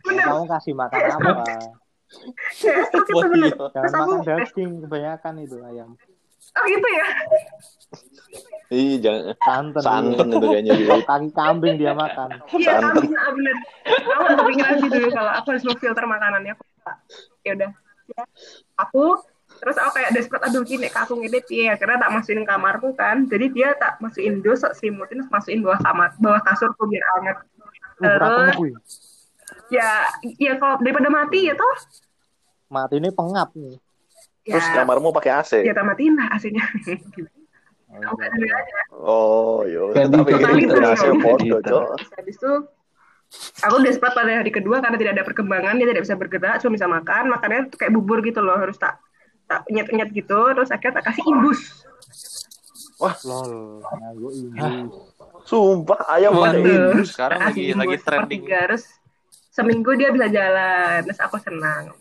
bener 0.04 0.26
Kamu 0.28 0.46
kasih 0.48 0.74
makan 0.76 1.00
apa? 1.00 1.32
kayak 1.44 2.84
stroke 2.88 3.10
itu 3.12 3.28
bener. 3.28 3.52
Polio. 3.54 3.66
Terus 3.70 3.92
Jangan 3.92 4.00
aku 4.00 4.12
makan 4.12 4.28
daging 4.28 4.72
kebanyakan 4.88 5.34
itu 5.44 5.58
ayam. 5.68 5.90
oh 6.50 6.66
gitu 6.66 6.88
ya. 6.90 7.08
Ih, 8.70 9.02
jangan 9.02 9.22
Santan. 9.42 9.82
santan 9.82 10.28
itu 10.30 10.46
kayaknya 10.46 10.74
dia. 10.78 10.98
Kaki 11.10 11.30
kambing 11.34 11.76
dia 11.78 11.94
makan. 11.94 12.30
Iya 12.54 12.72
Santan. 12.78 12.94
kambing 13.02 13.14
ah, 13.18 13.32
bener. 13.34 13.56
Aku 13.86 14.24
kepikiran 14.46 14.76
sih 14.82 14.90
dulu 14.90 15.08
kalau 15.14 15.32
aku 15.34 15.48
harus 15.54 15.64
filter 15.78 16.06
makanannya. 16.06 16.54
Ya 17.46 17.52
udah. 17.58 17.72
Ya. 18.10 18.24
Aku 18.82 19.22
terus 19.60 19.76
aku 19.76 19.92
kayak 20.00 20.12
desperate 20.16 20.44
aduh 20.48 20.64
gini 20.64 20.88
aku 20.90 21.20
ngedit 21.20 21.46
ya 21.52 21.76
karena 21.76 22.00
tak 22.00 22.10
masukin 22.16 22.48
kamarku 22.48 22.96
kan 22.96 23.28
jadi 23.28 23.46
dia 23.52 23.70
tak 23.76 24.00
masukin 24.00 24.40
dos 24.40 24.64
tak 24.64 24.74
selimutin 24.80 25.22
terus 25.22 25.30
masukin 25.30 25.60
bawah 25.62 25.80
kamar 25.84 26.10
bawah 26.18 26.42
kasurku 26.42 26.84
biar 26.88 27.04
hangat 27.16 27.38
terus 28.00 28.56
ya 29.70 30.08
ya 30.40 30.56
kalau 30.58 30.80
daripada 30.80 31.12
mati 31.12 31.52
ya 31.52 31.54
toh 31.54 31.76
Mati 32.70 33.02
ini 33.02 33.10
pengap 33.10 33.50
nih. 33.58 33.82
Terus 34.46 34.62
ya 34.62 34.86
kamarmu 34.86 35.10
pakai 35.10 35.42
AC. 35.42 35.52
ya 35.66 35.74
tak 35.74 35.86
matiin 35.90 36.14
lah 36.14 36.30
AC-nya 36.38 36.66
Oh, 37.90 38.22
iya. 38.38 38.58
Oh, 38.94 39.60
yo. 39.66 39.90
Ganti 39.98 40.14
Tapi 40.22 40.62
itu 40.62 40.78
Cok. 40.78 41.66
Terus 41.66 42.10
habis 42.14 42.38
itu 42.38 42.54
aku 43.66 43.76
desperate 43.86 44.14
pada 44.18 44.42
hari 44.42 44.52
kedua 44.54 44.82
karena 44.82 44.98
tidak 44.98 45.14
ada 45.18 45.24
perkembangan 45.26 45.78
dia 45.78 45.88
tidak 45.90 46.04
bisa 46.06 46.16
bergerak 46.18 46.58
cuma 46.62 46.74
bisa 46.74 46.88
makan 46.90 47.24
makannya 47.30 47.70
tuh 47.70 47.78
kayak 47.78 47.94
bubur 47.94 48.26
gitu 48.26 48.42
loh 48.42 48.58
harus 48.58 48.78
tak 48.82 48.98
tak 49.50 49.66
nyet 49.68 49.90
nyet 49.90 50.10
gitu 50.14 50.40
terus 50.54 50.70
akhirnya 50.70 51.02
tak 51.02 51.12
kasih 51.12 51.26
imbus 51.26 51.62
Lol. 53.00 53.80
Nah, 53.80 54.12
gue 54.12 54.32
ini. 54.36 54.60
Sumpah 55.48 56.04
ayam 56.12 56.36
pada 56.36 56.60
ini. 56.60 57.00
Sekarang 57.08 57.40
lagi 57.42 57.72
kasih 57.72 57.80
lagi 57.80 57.88
imbus 57.90 58.04
trending. 58.04 58.44
terus 58.44 58.84
seminggu 59.50 59.92
dia 59.96 60.12
bisa 60.12 60.28
jalan 60.28 61.04
terus 61.04 61.20
aku 61.20 61.40
senang 61.40 61.96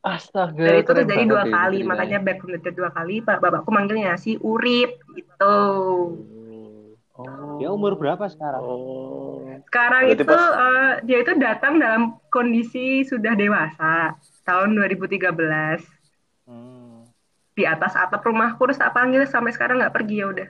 Astaga. 0.00 0.56
dari 0.56 0.80
itu 0.80 0.92
terjadi 0.96 1.24
dua 1.24 1.44
kali 1.44 1.84
makanya 1.84 2.18
back 2.18 2.40
from 2.40 2.56
the 2.56 2.60
dead 2.60 2.72
dua 2.72 2.88
kali 2.88 3.20
pak 3.20 3.36
bapakku 3.36 3.68
manggilnya 3.68 4.16
si 4.16 4.36
urip 4.36 4.96
gitu 5.12 5.56
Oh. 7.20 7.60
Dia 7.60 7.68
umur 7.68 8.00
berapa 8.00 8.32
sekarang? 8.32 8.64
Oh. 8.64 9.44
Sekarang 9.68 10.08
Berarti 10.08 10.16
itu 10.16 10.24
pas- 10.24 10.56
eh, 10.56 10.92
dia 11.04 11.18
itu 11.20 11.32
datang 11.36 11.76
dalam 11.76 12.02
kondisi 12.32 13.04
sudah 13.04 13.36
dewasa 13.36 14.16
tahun 14.50 14.74
2013 14.74 15.86
Hmm. 16.42 17.06
di 17.52 17.62
atas 17.62 17.94
atap 17.94 18.18
rumahku 18.20 18.58
terus 18.60 18.76
tak 18.76 18.90
panggil 18.90 19.22
sampai 19.24 19.54
sekarang 19.54 19.78
nggak 19.78 19.94
pergi 19.94 20.16
ya 20.16 20.26
udah. 20.28 20.48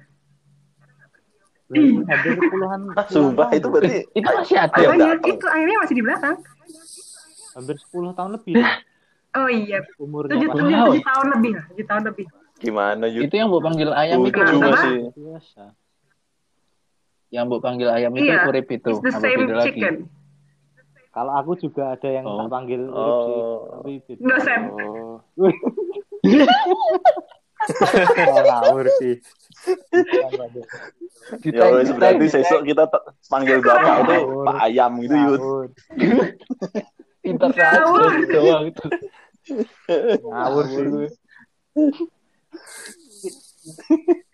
Hampir 1.70 2.34
puluhan. 2.40 2.80
Ah, 2.96 3.06
sumpah 3.14 3.52
itu 3.52 3.62
tahun. 3.62 3.74
berarti 3.76 3.98
Itu 4.10 4.28
masih 4.28 4.56
ada. 4.58 4.74
Makanya 4.74 5.06
datang. 5.14 5.30
itu 5.30 5.46
akhirnya 5.46 5.78
masih 5.78 5.94
di 5.94 6.02
belakang. 6.02 6.36
Hampir 7.50 7.76
10 7.76 8.16
tahun 8.16 8.30
lebih. 8.32 8.54
Oh 9.30 9.46
iya, 9.46 9.78
Umurnya 9.96 10.34
tujuh 10.34 10.48
tujuh 10.50 11.02
tahun 11.04 11.26
lebih 11.30 11.52
lah, 11.54 11.64
tujuh 11.68 11.86
tahun 11.86 12.02
lebih. 12.04 12.26
gimana 12.58 13.04
Yud? 13.06 13.22
Itu 13.24 13.34
yang 13.36 13.48
bu 13.48 13.58
panggil 13.58 13.90
ayam 13.90 14.18
itu 14.20 14.36
biasa. 14.36 15.64
Yang 17.30 17.44
bu 17.46 17.56
panggil 17.58 17.88
ayam 17.88 18.10
itu 18.12 18.26
Iya, 18.26 18.42
urip 18.44 18.66
itu. 18.68 18.90
It's 18.90 19.00
the 19.00 19.14
same 19.14 19.46
beda 19.46 19.54
lagi? 19.62 19.80
Kalau 21.10 21.32
aku 21.34 21.58
juga 21.58 21.98
ada 21.98 22.06
yang 22.06 22.22
Oh. 22.22 22.46
tak 22.46 22.54
panggil 22.54 22.86
urip 22.86 23.16
sih. 23.26 23.40
Oh. 23.42 23.58
Tapi 23.66 23.92
beda. 24.06 24.22
Dosen. 24.22 24.60
Oh. 24.70 25.18
Oh, 27.60 28.40
ngawur 28.40 28.88
sih. 29.04 29.20
Kita, 31.44 31.60
Ya 31.60 31.76
wes 31.76 31.92
berarti 31.92 32.16
besok 32.16 32.64
kita 32.64 32.88
panggil 33.28 33.60
bapak 33.60 34.00
itu 34.00 34.16
Ngawur. 34.16 34.44
Pak 34.48 34.56
Ayam 34.64 34.92
gitu 35.04 35.12
Yud. 35.12 35.40
Ngawur. 35.44 35.66
internet 37.30 37.72
doang 38.32 38.64
itu. 38.64 38.86
Ngawur 40.24 40.64
sih. 40.72 40.86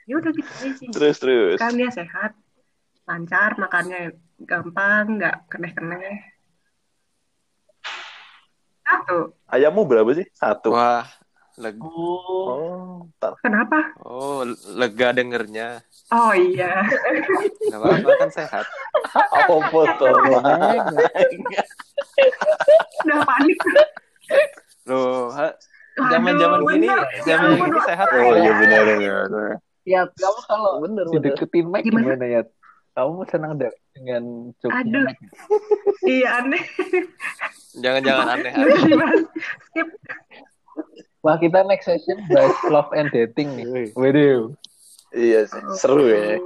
Ya 0.07 0.15
udah 0.23 0.31
gitu 0.31 0.51
aja 0.63 0.71
sih. 0.79 0.89
Terus 0.95 1.17
terus. 1.19 1.59
Kan 1.59 1.75
dia 1.75 1.91
sehat, 1.91 2.39
lancar, 3.11 3.59
makannya 3.59 4.15
gampang, 4.47 5.19
nggak 5.19 5.51
keneh-keneh. 5.51 6.36
Satu. 8.87 9.35
Ayammu 9.51 9.83
berapa 9.83 10.07
sih? 10.15 10.27
Satu. 10.31 10.71
Wah, 10.71 11.03
lega. 11.59 11.83
Oh. 11.83 13.03
Oh. 13.11 13.35
Kenapa? 13.43 13.79
Oh, 14.07 14.47
lega 14.79 15.11
dengernya. 15.11 15.83
Oh 16.15 16.31
iya. 16.31 16.87
Gak 17.67 17.79
apa-apa 17.83 18.11
kan 18.23 18.31
sehat. 18.31 18.67
Oh, 19.51 19.59
foto. 19.75 20.07
Udah 23.03 23.21
panik. 23.27 23.59
Loh, 24.87 25.35
zaman-zaman 25.99 26.61
gini. 26.71 26.87
Ya 26.87 27.03
zaman 27.27 27.59
gini 27.59 27.81
sehat. 27.83 28.07
Oh 28.15 28.35
iya 28.39 28.53
benar 28.55 28.81
benar. 28.87 29.59
Ya, 29.87 30.03
kamu 30.19 30.41
kalau 30.51 30.83
Bener 30.83 31.07
bener. 31.07 31.31
dideketin 31.31 31.71
Mike 31.71 31.87
Gimana? 31.87 32.19
gimana 32.19 32.27
ya? 32.27 32.43
Kamu 32.97 33.29
senang 33.29 33.61
deh 33.61 33.69
dengan 33.93 34.25
joknya 34.57 34.81
Aduh. 34.81 35.05
Iya 36.07 36.29
aneh. 36.41 36.63
Jangan-jangan 37.77 38.27
aneh. 38.41 38.53
Ya 38.57 38.65
udah 38.65 38.81
dibahas. 38.89 39.23
Skip. 39.69 39.89
Wah, 41.21 41.37
kita 41.37 41.67
next 41.67 41.85
session 41.91 42.25
bahas 42.31 42.57
love 42.73 42.89
and 42.97 43.13
dating 43.13 43.53
nih. 43.59 43.93
Waduh. 43.93 44.55
Iya 45.13 45.45
sih, 45.45 45.63
seru 45.77 46.09
ya. 46.09 46.41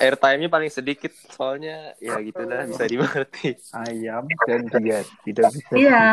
Airtime-nya 0.00 0.48
paling 0.48 0.72
sedikit, 0.72 1.12
soalnya 1.28 1.92
ya 2.00 2.16
gitu 2.24 2.40
dah, 2.46 2.64
bisa 2.64 2.84
dimengerti. 2.88 3.58
Ayam 3.74 4.24
dan 4.48 4.60
dia 4.80 5.04
tidak 5.28 5.52
bisa. 5.52 5.72
Iya. 5.76 6.04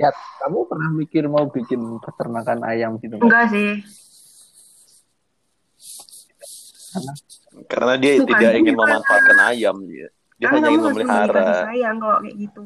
Ya, 0.00 0.08
kamu 0.42 0.66
pernah 0.66 0.88
mikir 0.96 1.28
mau 1.28 1.46
bikin 1.46 1.78
peternakan 2.00 2.64
ayam 2.64 2.96
gitu? 2.98 3.20
nggak? 3.20 3.28
Enggak 3.28 3.44
sih. 3.52 3.70
Karena 7.64 7.94
dia 7.96 8.12
Bukan, 8.16 8.26
tidak 8.30 8.50
ingin 8.54 8.74
memanfaatkan 8.74 9.38
ayam 9.46 9.76
dia. 9.84 10.06
Dia 10.34 10.46
Karena 10.46 10.58
hanya 10.58 10.68
ingin 10.70 10.82
memelihara. 10.86 11.46
sayang 11.64 11.96
kalau 11.96 12.18
kayak 12.20 12.36
gitu. 12.38 12.64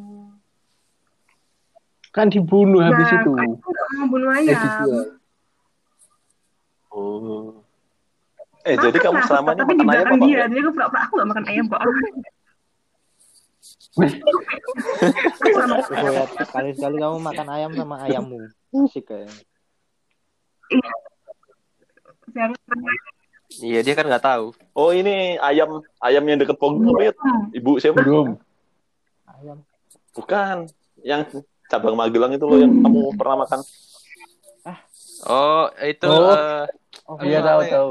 Kan 2.11 2.27
dibunuh 2.29 2.81
habis 2.81 3.05
Nah, 3.05 3.15
itu. 3.19 3.31
kan 3.31 3.49
aku 3.53 3.69
nggak 3.69 3.87
mau 3.93 4.05
bunuh 4.09 4.29
Eh, 4.31 4.37
ayam. 4.41 4.59
dijual. 4.59 5.05
Oh. 6.89 7.47
Eh 8.63 8.73
Makan 8.73 8.83
jadi 8.83 8.99
kamu 8.99 9.19
selama 9.23 9.49
ini 9.53 9.63
makan 9.63 9.87
ayam 9.87 10.09
apa 10.09 10.17
dia, 10.25 10.43
jadi 10.49 10.59
aku 10.59 10.71
pura-pura 10.73 11.01
aku 11.03 11.13
nggak 11.15 11.29
makan 11.29 11.45
ayam 11.47 11.65
kok. 11.67 11.81
Sekali-sekali 16.39 16.97
kamu 16.97 17.17
makan 17.21 17.49
ayam 17.49 17.71
sama 17.73 17.97
ayammu. 18.03 18.39
Asik 18.77 19.05
kayaknya. 19.07 19.45
yang 22.35 22.53
Iya 23.59 23.81
dia 23.81 23.95
kan 23.95 24.05
nggak 24.05 24.21
tahu. 24.23 24.47
Oh 24.73 24.91
ini 24.91 25.37
ayam 25.39 25.81
ayam 25.99 26.25
yang 26.25 26.37
deket 26.37 26.57
Pogba 26.57 26.93
ya? 27.01 27.13
Ibu 27.53 27.79
siapa? 27.79 27.99
Belum. 27.99 28.37
Ayam. 29.27 29.65
Bukan. 30.13 30.69
Yang 31.01 31.41
cabang 31.67 31.95
Magelang 31.95 32.33
itu 32.33 32.45
loh 32.45 32.59
yang 32.59 32.73
kamu 32.79 33.15
pernah 33.15 33.37
makan. 33.43 33.61
Oh 35.25 35.67
itu 35.79 36.05
Oh. 36.05 36.33
eh, 36.33 36.67
Oh, 37.07 37.17
Iya 37.23 37.39
tahu 37.39 37.61
ya? 37.63 37.71
tahu. 37.73 37.91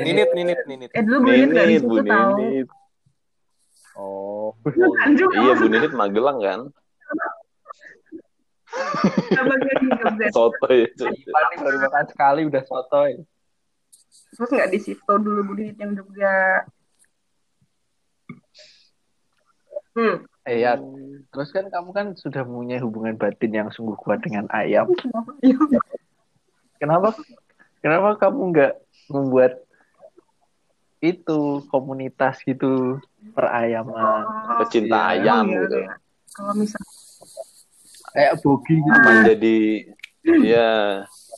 ninit 0.00 0.28
ninit 0.32 0.58
ninit. 0.64 0.90
eh 0.90 1.02
dulu 1.04 1.18
Bu 1.20 1.28
nggak 1.28 1.36
di 1.38 1.76
Ninit, 1.76 1.82
Bu 1.84 1.94
situ 1.94 2.08
tahu. 2.08 2.32
Ninit. 2.34 2.68
Oh. 3.94 4.48
Juga. 5.14 5.36
Iya, 5.36 5.52
Bu 5.54 5.66
Ninit 5.68 5.92
Magelang 5.92 6.38
kan? 6.40 6.60
Sama 9.28 9.54
dia 9.58 9.74
di 9.76 9.86
Jogja. 9.92 10.26
Soto 10.32 10.66
ya. 10.68 10.86
Paling 11.28 11.58
baru 11.60 11.76
makan 11.84 12.04
sekali 12.06 12.40
udah 12.44 12.62
sotoy. 12.64 13.12
Terus 14.38 14.50
nggak 14.54 14.70
di 14.70 14.78
situ 14.78 15.12
dulu 15.18 15.40
Bu 15.50 15.52
Nit 15.58 15.74
yang 15.82 15.98
Jogja. 15.98 16.62
Hmm. 19.98 20.22
Eh 20.46 20.62
ya, 20.62 20.78
terus 21.34 21.50
kan 21.50 21.66
kamu 21.66 21.90
kan 21.90 22.06
sudah 22.14 22.46
punya 22.46 22.78
hubungan 22.78 23.18
batin 23.18 23.50
yang 23.50 23.68
sungguh 23.74 23.98
kuat 23.98 24.22
dengan 24.22 24.46
ayam. 24.54 24.86
Kenapa? 26.78 27.18
Kenapa 27.82 28.14
kamu 28.14 28.40
nggak 28.54 28.72
membuat 29.10 29.58
itu 30.98 31.62
komunitas 31.70 32.42
gitu 32.42 32.98
perayaman 33.34 34.26
Pecinta 34.62 35.14
Iya. 35.14 35.22
ayam 35.22 35.44
iya, 35.46 35.58
gitu. 35.62 35.78
iya. 35.78 35.94
Kalau 36.34 36.52
misal 36.58 36.82
kayak 38.14 38.34
bogi 38.42 38.74
gitu. 38.82 38.98
Menjadi 39.02 39.58
ya 40.42 40.70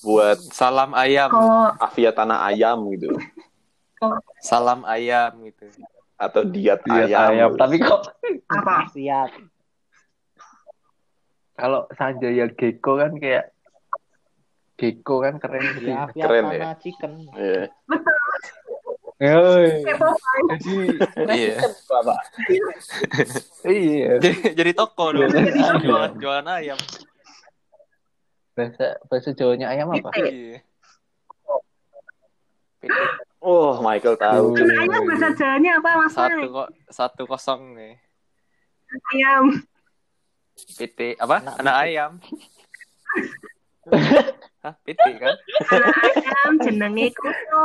buat 0.00 0.38
Salam 0.52 0.96
ayam, 0.96 1.28
kalau 1.28 1.76
Avia 1.76 2.10
tanah 2.10 2.48
ayam 2.48 2.80
gitu 2.96 3.14
salam 4.40 4.80
ayam 4.88 5.32
gitu. 5.44 5.68
atau 6.16 6.44
diet 6.44 6.80
Diet 6.84 7.12
ayam. 7.12 7.28
ayam. 7.32 7.50
Tapi 7.56 7.76
kok 7.80 8.00
apa? 8.48 8.88
Siap. 8.92 9.30
kalau 11.60 11.84
Sanjaya 11.92 12.48
Gecko 12.56 12.96
kan 12.96 13.12
kayak 13.20 13.52
Gecko 14.80 15.20
kan 15.20 15.36
keren 15.36 15.64
sih. 15.76 15.92
Ya, 15.92 16.08
Keren 16.08 16.44
Tanah 16.48 16.76
Chicken. 16.80 17.12
Iya. 17.36 17.68
Jadi 19.20 20.80
Iya. 21.28 21.56
Iya. 23.68 24.12
jadi, 24.16 24.30
jadi 24.64 24.72
toko 24.72 25.12
dong. 25.12 25.28
Jualan 25.84 26.16
jualan, 26.16 26.46
ayam. 26.48 26.80
Bahasa 28.60 29.00
bahasa 29.08 29.32
Jawanya 29.32 29.72
ayam 29.72 29.88
apa? 29.88 30.12
Iya. 30.20 30.60
Pitik. 32.76 33.08
Oh, 33.40 33.80
Michael 33.80 34.20
tahu. 34.20 34.52
Ayam 34.52 35.08
bahasa 35.08 35.32
Jawanya 35.32 35.80
apa 35.80 35.90
mas? 35.96 36.12
Satu 36.12 36.44
kok 36.52 36.68
satu 36.92 37.22
kosong 37.24 37.72
nih. 37.72 37.96
Ayam. 39.16 39.64
Pitik 40.76 41.16
apa? 41.16 41.40
Anak 41.40 41.56
Anak, 41.64 41.76
ayam. 41.88 42.12
Hah, 44.60 44.76
pitik 44.84 45.16
kan? 45.16 45.36
Anak 45.72 45.96
ayam 46.04 46.52
jenenge 46.60 47.16
Kuto. 47.16 47.64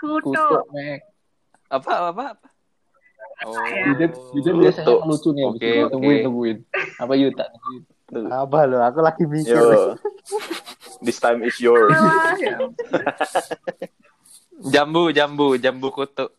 Kuto. 0.00 0.64
Mek. 0.72 1.04
Apa 1.68 2.08
apa 2.08 2.24
apa? 2.32 2.51
Oh. 3.42 3.58
Yudit, 3.90 4.12
Yudit 4.38 4.54
biasanya 4.54 5.02
lucu 5.02 5.30
nih. 5.34 5.44
Oke, 5.50 5.70
oke. 5.82 5.90
tungguin, 5.92 6.18
tungguin. 6.22 6.58
Apa 7.02 7.12
Yuta? 7.18 7.46
Apa 8.30 8.58
lo? 8.68 8.78
Aku 8.86 9.00
lagi 9.02 9.24
mikir. 9.26 9.56
Yo. 9.56 9.98
This 11.02 11.18
time 11.18 11.42
is 11.42 11.58
yours. 11.58 11.90
Ah, 12.02 12.38
ya. 12.38 12.56
Jambu, 14.62 15.10
jambu, 15.10 15.58
jambu 15.58 15.90
kutu. 15.90 16.30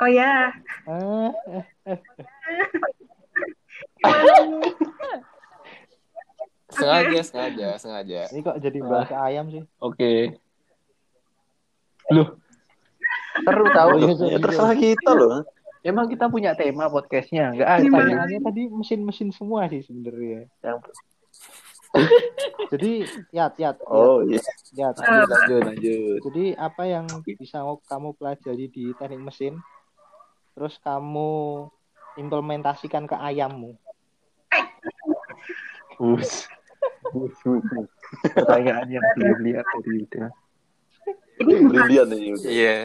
Oh 0.00 0.08
ya. 0.08 0.48
Sengaja, 6.74 7.20
sengaja, 7.22 7.68
sengaja. 7.78 8.20
ini 8.34 8.42
kok 8.42 8.58
jadi 8.58 8.78
bahasa 8.82 9.14
ayam 9.22 9.46
sih? 9.46 9.62
Oke. 9.78 10.34
Loh. 12.10 12.34
Seru 13.42 13.66
tahu. 13.76 13.88
Oh, 13.90 13.98
iya, 13.98 14.12
Ya, 14.12 14.14
sorry, 14.14 14.38
terserah 14.38 14.76
kita 14.78 15.10
loh. 15.10 15.42
Emang 15.84 16.06
kita 16.08 16.32
punya 16.32 16.56
tema 16.56 16.88
podcastnya? 16.88 17.52
Enggak 17.52 17.68
ada. 17.68 17.82
Gimana? 17.84 17.98
Pertanyaannya 18.08 18.40
tadi 18.40 18.62
mesin-mesin 18.72 19.28
semua 19.34 19.68
sih 19.68 19.82
sebenarnya. 19.84 20.48
Yang- 20.62 20.80
Jadi, 22.74 22.92
yat, 23.30 23.54
yat, 23.60 23.76
Oh, 23.86 24.24
iya. 24.26 24.40
yat, 24.74 24.96
Lanjut, 24.98 25.28
lanjut, 25.30 25.60
lanjut. 25.62 26.18
Jadi 26.26 26.44
apa 26.58 26.82
yang 26.88 27.06
bisa 27.22 27.62
kamu 27.86 28.16
pelajari 28.18 28.66
di 28.66 28.90
teknik 28.98 29.22
mesin, 29.22 29.54
terus 30.56 30.74
kamu 30.82 31.68
implementasikan 32.18 33.06
ke 33.06 33.14
ayammu? 33.14 33.78
Bus. 36.00 36.50
Bus. 37.14 37.34
Pertanyaan 38.24 38.88
yang 38.90 39.04
belum 39.14 39.38
lihat 39.46 39.66
dari 39.78 39.90
Yuda. 40.02 40.24
Ini 41.44 41.54
Brilian 41.62 42.08
ini. 42.10 42.28
Iya, 42.42 42.76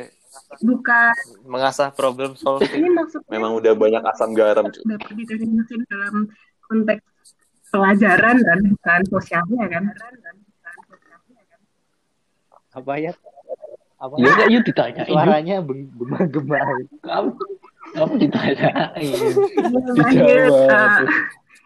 bukan 0.60 1.14
mengasah 1.44 1.90
problem 1.90 2.34
solving. 2.34 2.72
ini 2.74 2.90
maksudnya 2.90 3.30
Memang 3.30 3.56
udah 3.56 3.74
banyak 3.74 4.04
asam 4.06 4.32
garam, 4.32 4.68
dapat 4.68 5.12
di 5.14 5.24
teknik 5.24 5.52
mesin 5.54 5.82
dalam 5.86 6.28
konteks 6.66 7.04
pelajaran 7.70 8.36
dan 8.40 8.60
bukan 8.66 9.02
sosialnya 9.08 9.66
kan. 9.68 9.84
Apa 12.72 12.94
ya? 12.98 13.14
Apa? 14.00 14.14
Iya 14.16 14.28
enggak 14.32 14.50
yuk 14.50 14.64
ditanyain. 14.64 15.06
Yud. 15.06 15.12
Suaranya 15.12 15.56
beng- 15.60 15.92
gema-gema. 15.92 16.58
Kamu 17.04 17.30
kamu 17.90 18.14
ditanyain. 18.22 18.90
Lanjut. 18.96 19.96
Dijawab. 19.98 20.72
ah, 20.72 21.02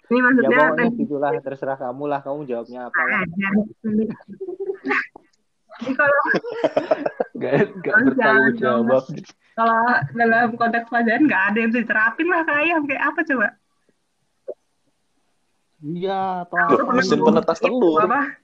ini 0.03 0.17
Ya 0.17 0.23
maksudnya 0.23 0.57
pokoknya 0.63 0.89
gitulah, 0.97 1.31
terserah 1.39 1.77
kamu 1.77 2.03
lah, 2.05 2.19
kamu 2.21 2.39
jawabnya 2.45 2.79
apa 2.87 3.01
lah. 3.03 3.21
Jadi 7.43 7.63
kalau 7.83 8.03
bertanggung 8.09 8.57
jawab. 8.57 9.03
kalau 9.53 9.79
dalam 10.17 10.49
konteks 10.57 10.89
pelajaran 10.89 11.29
nggak 11.29 11.43
ada 11.53 11.57
yang 11.61 11.69
bisa 11.69 11.81
diterapin 11.85 12.27
lah 12.29 12.41
ke 12.41 12.53
ayam 12.57 12.81
kayak 12.89 13.03
apa 13.13 13.19
coba? 13.21 13.47
Iya, 15.83 16.47
apa 16.47 16.83
mesin 16.95 17.19
penetas 17.21 17.57
telur. 17.59 17.99
Apa? 18.01 18.39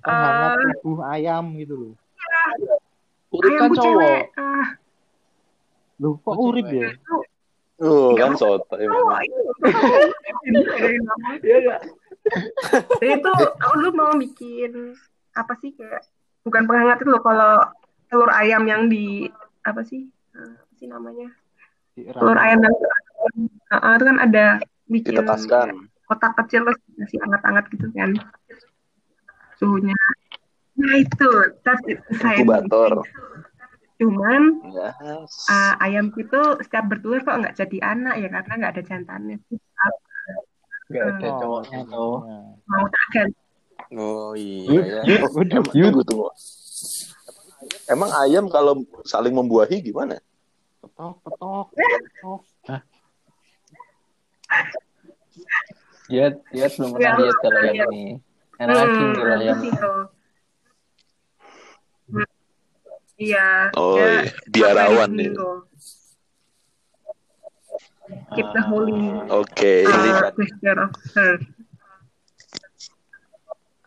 Penghangat 0.00 0.50
Eh, 0.58 0.74
tubuh 0.82 1.04
ayam 1.06 1.44
gitu 1.60 1.74
loh. 1.76 1.92
Urip 3.30 3.52
kan 3.62 3.70
cowok. 3.78 4.20
Ah, 4.36 4.68
Loh, 6.00 6.16
kok 6.18 6.34
urip 6.40 6.66
ya? 6.72 6.96
Oh, 7.80 8.12
kan 8.16 8.36
soto. 8.36 8.74
Iya 13.00 13.16
itu 13.16 13.32
aku 13.60 13.74
dulu 13.80 13.90
mau 13.96 14.12
bikin 14.16 14.92
apa 15.32 15.56
sih 15.60 15.72
kayak 15.72 16.04
bukan 16.40 16.62
penghangat 16.64 16.98
itu 16.98 17.10
loh 17.10 17.20
kalau 17.20 17.52
telur 18.06 18.30
ayam 18.30 18.64
yang 18.64 18.86
di 18.86 19.28
apa 19.62 19.82
sih 19.82 20.08
Eh, 20.30 20.46
apa 20.56 20.72
sih 20.74 20.86
namanya 20.86 21.28
telur 21.94 22.34
ayam 22.34 22.58
yang 22.60 22.74
ah, 23.68 23.94
itu 23.94 24.04
kan 24.04 24.18
ada 24.18 24.44
bikin 24.86 25.14
Ditetaskan. 25.14 25.68
kotak 26.06 26.32
kecil 26.38 26.64
terus 26.64 26.80
masih 26.96 27.18
hangat-hangat 27.20 27.64
gitu 27.70 27.86
kan 27.92 28.10
suhunya 29.56 29.94
nah 30.74 30.94
itu 30.96 31.28
it 31.86 31.98
saya 32.16 32.40
Inkubator. 32.40 33.04
cuman 34.00 34.42
Yes. 34.64 35.44
uh, 35.46 35.76
ayamku 35.78 36.24
itu 36.24 36.40
setiap 36.64 36.88
bertelur 36.88 37.20
kok 37.20 37.36
nggak 37.36 37.52
jadi 37.54 37.78
anak 37.84 38.14
ya 38.16 38.28
karena 38.30 38.52
nggak 38.56 38.72
ada 38.72 38.82
jantannya 38.82 39.36
Enggak 40.90 41.04
ada 41.06 41.28
Oh, 41.28 41.38
cowoknya 41.38 41.80
tuh. 41.86 42.16
mau 42.64 42.84
tak 42.88 43.04
ganti 43.12 43.38
Oh 43.90 44.38
iya. 44.38 45.02
Ya. 45.02 45.26
Oh, 45.26 45.34
emang, 45.42 45.74
tunggu, 45.74 46.00
tunggu. 46.06 46.30
Emang 47.90 48.10
ayam 48.22 48.46
kalau 48.46 48.86
saling 49.02 49.34
membuahi 49.34 49.82
gimana? 49.82 50.22
Petok, 50.78 51.18
petok, 51.26 51.66
petok. 51.74 52.40
Dia 56.10 56.34
dia 56.50 56.66
belum 56.74 56.90
pernah 56.94 57.14
Ya, 57.14 57.18
lihat 57.22 57.36
kalau 57.42 57.60
yang 57.62 57.74
lihat. 57.74 57.88
ini. 57.90 58.04
Enak 58.60 58.86
Hmm, 58.90 59.12
kalau 59.14 59.38
yang. 59.42 59.60
Hmm. 62.10 62.28
Iya. 63.20 63.46
Oh, 63.74 63.94
dia 63.98 64.06
iya. 64.06 64.22
biarawan 64.50 65.10
dia. 65.14 65.22
single. 65.30 65.58
Keep 68.34 68.48
the 68.54 68.62
holy 68.66 68.98
Oke, 69.30 69.86
uh, 69.86 70.02
lihat. 70.02 70.32
gesture 70.34 70.78
of 70.82 70.92
her. 71.14 71.34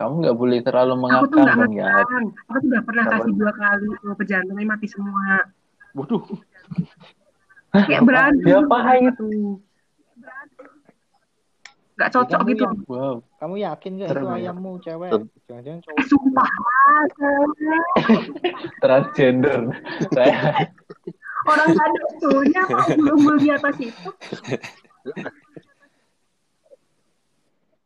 Kamu 0.03 0.13
nggak 0.19 0.35
boleh 0.35 0.59
terlalu 0.59 0.91
Aku 0.91 0.99
tuh 0.99 1.01
mengakang 1.01 1.31
nggak 1.31 1.55
dong 1.55 1.73
ya. 1.73 1.87
Aku 2.43 2.57
tuh 2.59 2.67
udah 2.67 2.83
pernah 2.83 3.03
Apa? 3.03 3.13
kasih 3.15 3.33
dua 3.33 3.51
kali 3.55 3.85
mau 4.03 4.15
pejantungnya 4.15 4.65
mati 4.67 4.87
semua. 4.87 5.23
Waduh. 5.93 6.23
Kayak 7.71 8.01
berani. 8.03 8.39
Diapain 8.41 9.03
itu? 9.07 9.29
Gak 11.93 12.09
cocok 12.09 12.35
Kamu 12.35 12.49
gitu. 12.49 12.63
yang- 12.63 12.83
Wow. 12.85 13.15
Kamu 13.37 13.53
yakin 13.55 13.91
gak 13.95 14.09
Serem 14.09 14.17
itu 14.19 14.27
ya. 14.27 14.35
ayammu 14.35 14.71
cewek? 14.81 15.09
Serem. 15.09 15.23
Jangan-jangan 15.45 15.77
Eh, 15.77 15.83
cowok. 15.85 16.05
sumpah. 16.09 16.49
Transgender. 18.81 19.59
Saya 20.09 20.37
Orang 21.43 21.69
ada 21.71 22.01
tuhnya 22.17 22.61
kok 22.65 22.87
belum 22.97 23.37
di 23.37 23.49
atas 23.49 23.75
itu. 23.79 24.09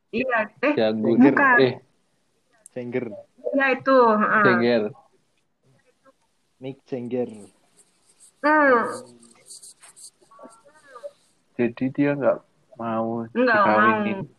Iya, 0.08 0.40
eh, 0.64 0.74
jagung. 0.74 1.20
Bukan. 1.20 1.58
Eh, 1.60 1.74
Jengger. 2.78 3.10
ya 3.58 3.66
itu. 3.74 3.98
heeh. 4.22 4.44
jengger. 4.46 4.84
Mick 6.62 6.78
Jengger. 6.86 7.30
Hmm, 8.46 8.86
Jadi 11.58 11.86
dia 11.90 12.14
nggak 12.14 12.38
mau 12.78 13.26
dikawinin. 13.34 14.30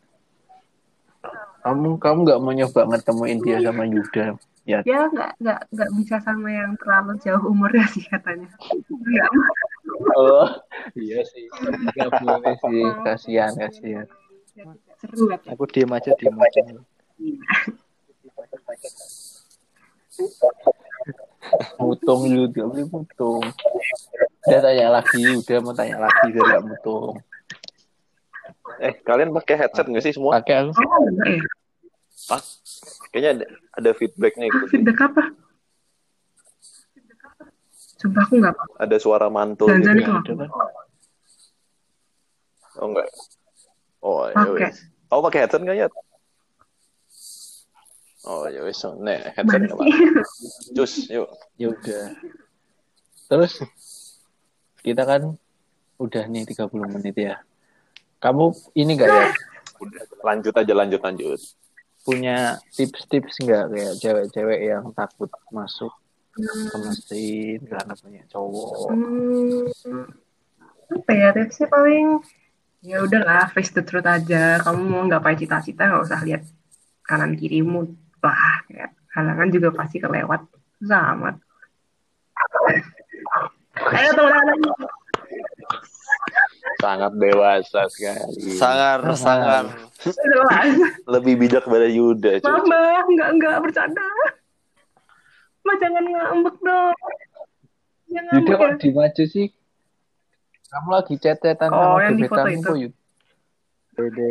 Kamu 1.66 1.98
kamu 1.98 2.18
nggak 2.22 2.40
mau 2.40 2.54
nyoba 2.54 2.80
ngetemuin 2.94 3.38
dia 3.42 3.58
sama 3.58 3.82
Yuda? 3.90 4.38
Ya, 4.62 4.86
dia 4.86 5.10
nggak 5.10 5.30
nggak 5.42 5.60
nggak 5.74 5.90
bisa 5.98 6.16
sama 6.22 6.46
yang 6.54 6.78
terlalu 6.78 7.18
jauh 7.18 7.42
umurnya 7.50 7.90
sih 7.90 8.06
katanya. 8.06 8.46
Nggak 8.86 9.30
Oh, 10.14 10.46
iya 10.94 11.26
sih. 11.26 11.50
Nggak 11.90 12.10
boleh 12.22 12.54
sih. 12.54 12.86
Kasihan, 13.06 13.52
kasihan. 13.58 14.06
seru. 15.02 15.26
Aku 15.50 15.66
diem 15.66 15.90
aja, 15.90 16.14
diem 16.14 16.38
aja. 16.38 16.62
Mutung 21.78 22.20
juga, 22.28 22.62
beli 22.68 22.84
mutung. 22.90 23.42
Dia 24.44 24.58
tanya 24.60 25.00
lagi, 25.00 25.22
udah 25.38 25.58
mau 25.62 25.74
tanya 25.76 25.98
lagi, 26.02 26.26
dia 26.32 26.42
nggak 26.42 26.64
mutung. 26.64 27.14
Eh, 28.78 28.94
kalian 29.02 29.34
pakai 29.34 29.54
headset 29.58 29.86
nggak 29.88 30.04
sih 30.04 30.14
semua? 30.14 30.38
Pakai 30.38 30.66
aku. 30.66 30.70
Oh, 30.82 31.06
enggak 31.08 31.28
ya. 31.28 31.42
Kayaknya 33.10 33.30
ada, 33.32 33.44
ada 33.78 33.90
feedbacknya 33.96 34.46
Ah, 34.48 34.52
gitu. 34.52 34.66
feedback 34.68 34.98
apa? 35.00 35.22
Sumpah 37.98 38.22
aku 38.28 38.34
nggak 38.38 38.52
apa. 38.54 38.64
Ada 38.78 38.96
suara 39.00 39.26
mantul 39.32 39.72
Jangan 39.72 39.98
gitu. 39.98 40.32
kan? 40.38 40.50
Oh 42.78 42.86
enggak. 42.94 43.08
Oh, 43.98 44.22
ya. 44.30 44.70
Kamu 45.08 45.20
pakai 45.24 45.38
headset 45.46 45.62
nggak 45.64 45.76
ya? 45.78 45.86
Oh, 48.28 48.44
ya 48.44 48.60
wes. 48.60 48.84
Nih, 49.00 49.32
headset. 49.32 49.72
Cus, 50.76 50.92
yuk. 51.16 51.32
Ya 51.56 51.72
udah. 51.72 52.12
Terus 53.28 53.64
kita 54.84 55.08
kan 55.08 55.32
udah 55.96 56.24
nih 56.28 56.44
30 56.44 56.68
menit 56.92 57.16
ya. 57.16 57.40
Kamu 58.20 58.52
ini 58.76 58.98
nggak 58.98 59.08
ya 59.08 59.26
Udah, 59.78 60.02
lanjut 60.26 60.50
aja, 60.58 60.72
lanjut, 60.74 61.00
lanjut. 61.00 61.40
punya 62.02 62.56
tips-tips 62.72 63.36
nggak 63.44 63.64
kayak 63.68 63.94
cewek-cewek 64.00 64.60
yang 64.64 64.90
takut 64.96 65.28
masuk 65.52 65.92
ke 66.34 66.76
mesin 66.80 67.60
karena 67.68 67.92
punya 67.94 68.22
cowok? 68.32 68.90
Hmm, 68.90 70.08
apa 70.88 71.10
ya 71.12 71.28
tipsnya 71.36 71.68
paling 71.68 72.24
ya 72.80 73.04
udahlah 73.04 73.52
face 73.52 73.76
the 73.76 73.84
truth 73.84 74.08
aja 74.08 74.56
kamu 74.64 74.80
mau 74.88 75.04
nggak 75.04 75.20
pakai 75.20 75.38
cita-cita 75.44 75.84
nggak 75.84 76.04
usah 76.08 76.20
lihat 76.24 76.42
kanan 77.04 77.36
kirimu 77.36 77.92
lah 78.20 78.54
kayak 78.66 78.90
halangan 79.12 79.48
juga 79.48 79.68
pasti 79.72 79.96
kelewat 79.98 80.40
amat 80.88 81.34
ayo 83.94 84.10
teman-teman 84.12 84.88
Sangat 86.78 87.10
dewasa 87.18 87.90
sekali. 87.90 88.54
Sangar, 88.54 89.02
sangar. 89.18 89.66
jelas 89.98 90.78
Lebih 91.10 91.34
bijak 91.34 91.66
pada 91.66 91.90
Yuda. 91.90 92.38
cuy. 92.38 92.46
mama 92.46 93.02
nggak 93.02 93.28
nggak 93.34 93.56
bercanda 93.58 94.04
ma 95.60 95.74
jangan 95.76 96.06
ngambek 96.06 96.56
dong 96.62 96.94
jangan 98.06 98.32
Yuda 98.38 98.46
ya 98.46 98.54
kok 98.54 98.70
di 98.78 98.88
maju 98.94 99.24
sih? 99.26 99.46
Kamu 100.68 100.88
lagi 100.92 101.14
chat-chatan 101.18 101.70
Oh, 101.72 101.98
sama 101.98 102.02
yang 102.04 102.14
di 102.14 102.24
foto 102.30 102.46
itu. 102.46 102.72
Dede. 103.96 104.30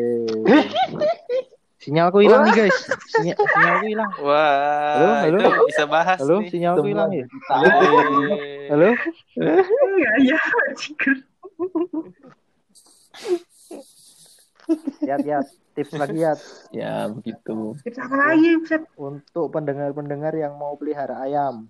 Sinyalku 1.78 2.26
hilang 2.26 2.42
nih 2.44 2.54
guys. 2.58 2.78
Sinyal, 3.08 3.38
sinyalku 3.38 3.86
hilang. 3.86 4.12
Wah, 4.20 4.98
Halo, 4.98 5.08
halo. 5.22 5.38
itu 5.38 5.63
bisa 5.70 5.84
bahas 5.86 6.18
Halo, 6.18 6.36
nih. 6.42 6.50
sinyalku 6.50 6.86
hilang 6.86 7.10
ya. 7.13 7.26
Halo. 8.68 8.90
Iya, 9.38 10.12
iya, 10.20 10.40
jika. 10.74 11.12
Ya, 15.02 15.16
ya. 15.22 15.40
Tips 15.72 15.94
lagi 15.94 16.18
ya 16.18 16.34
Ya 16.74 17.06
begitu. 17.08 17.78
Tips 17.86 18.02
apa 18.02 18.16
lagi, 18.18 18.58
untuk 18.98 19.54
pendengar-pendengar 19.54 20.34
yang 20.34 20.58
mau 20.58 20.74
pelihara 20.74 21.22
ayam. 21.22 21.70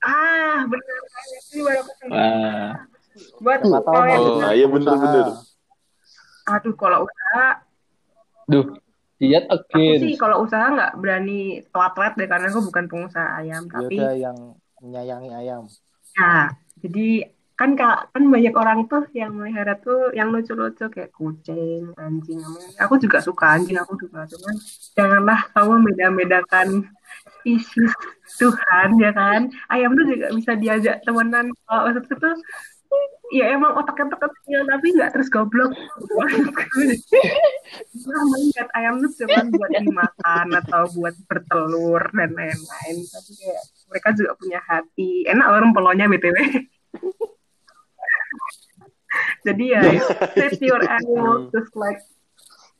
Ah, 0.00 0.64
benar. 0.64 1.00
Ini 1.52 1.60
baru 1.60 1.78
aku 1.78 1.92
tahu. 1.92 2.08
Wah, 2.10 2.72
Buat 3.38 3.60
Oh, 3.84 4.50
iya 4.50 4.66
bener. 4.66 5.36
aduh 6.42 6.74
kalau 6.74 7.06
usaha 7.06 7.62
duh, 8.50 8.66
diet 9.22 9.44
aku 9.54 9.78
again. 9.78 10.00
sih 10.02 10.12
kalau 10.22 10.36
usaha 10.44 10.66
nggak 10.74 10.92
berani 11.02 11.32
telat-telat 11.72 12.12
deh 12.18 12.28
karena 12.32 12.46
aku 12.50 12.60
bukan 12.68 12.84
pengusaha 12.90 13.28
ayam 13.40 13.62
Ya 13.64 13.70
tapi 13.74 13.96
yang 14.24 14.38
menyayangi 14.82 15.30
ayam. 15.40 15.62
ya 16.18 16.50
jadi 16.82 17.00
kan 17.58 17.70
ka- 17.78 18.02
kan 18.12 18.24
banyak 18.34 18.54
orang 18.62 18.78
tuh 18.90 19.02
yang 19.20 19.30
melihara 19.38 19.72
tuh 19.84 20.10
yang 20.18 20.28
lucu-lucu 20.34 20.84
kayak 20.94 21.10
kucing 21.16 21.82
anjing 22.02 22.40
aku 22.82 22.94
juga 23.04 23.18
suka 23.28 23.44
anjing 23.56 23.78
aku 23.82 23.94
juga 24.02 24.18
cuman 24.32 24.54
janganlah 24.96 25.40
kamu 25.54 25.72
beda-bedakan 25.86 26.68
spesies 27.38 27.92
Tuhan 28.40 28.88
ya 29.04 29.10
kan 29.14 29.40
ayam 29.72 29.90
tuh 29.98 30.06
juga 30.10 30.26
bisa 30.38 30.52
diajak 30.62 30.96
temenan 31.06 31.46
kalau 31.68 31.80
maksudku 31.86 32.14
tuh 32.18 32.34
ya 33.32 33.56
emang 33.56 33.72
otaknya 33.80 34.12
tuh 34.12 34.20
kecil 34.28 34.60
tapi 34.68 34.86
nggak 34.92 35.10
terus 35.16 35.28
goblok. 35.32 35.72
Nah, 38.02 38.22
melihat 38.28 38.68
ayam 38.76 39.00
tuh 39.00 39.24
cuma 39.24 39.48
buat 39.48 39.72
dimakan 39.80 40.46
atau 40.60 40.82
buat 40.92 41.16
bertelur 41.24 42.02
dan 42.12 42.36
lain-lain. 42.36 42.96
Tapi 43.08 43.30
kayak 43.40 43.62
mereka 43.88 44.08
juga 44.12 44.32
punya 44.36 44.60
hati. 44.60 45.24
Enak 45.24 45.46
loh 45.48 45.60
rempolonya 45.64 46.04
btw 46.12 46.36
jadi 49.42 49.64
ya 49.76 49.82
treat 50.32 50.60
your 50.62 50.82
animal 50.86 51.50
just 51.52 51.72
like 51.76 52.00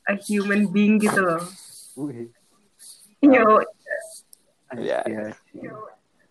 a 0.08 0.14
human 0.16 0.70
being 0.70 0.98
gitu 0.98 1.20
loh. 1.20 1.42
Yo. 3.22 3.62
Ya. 4.72 5.04
Ya, 5.04 5.28
sih. 5.52 5.68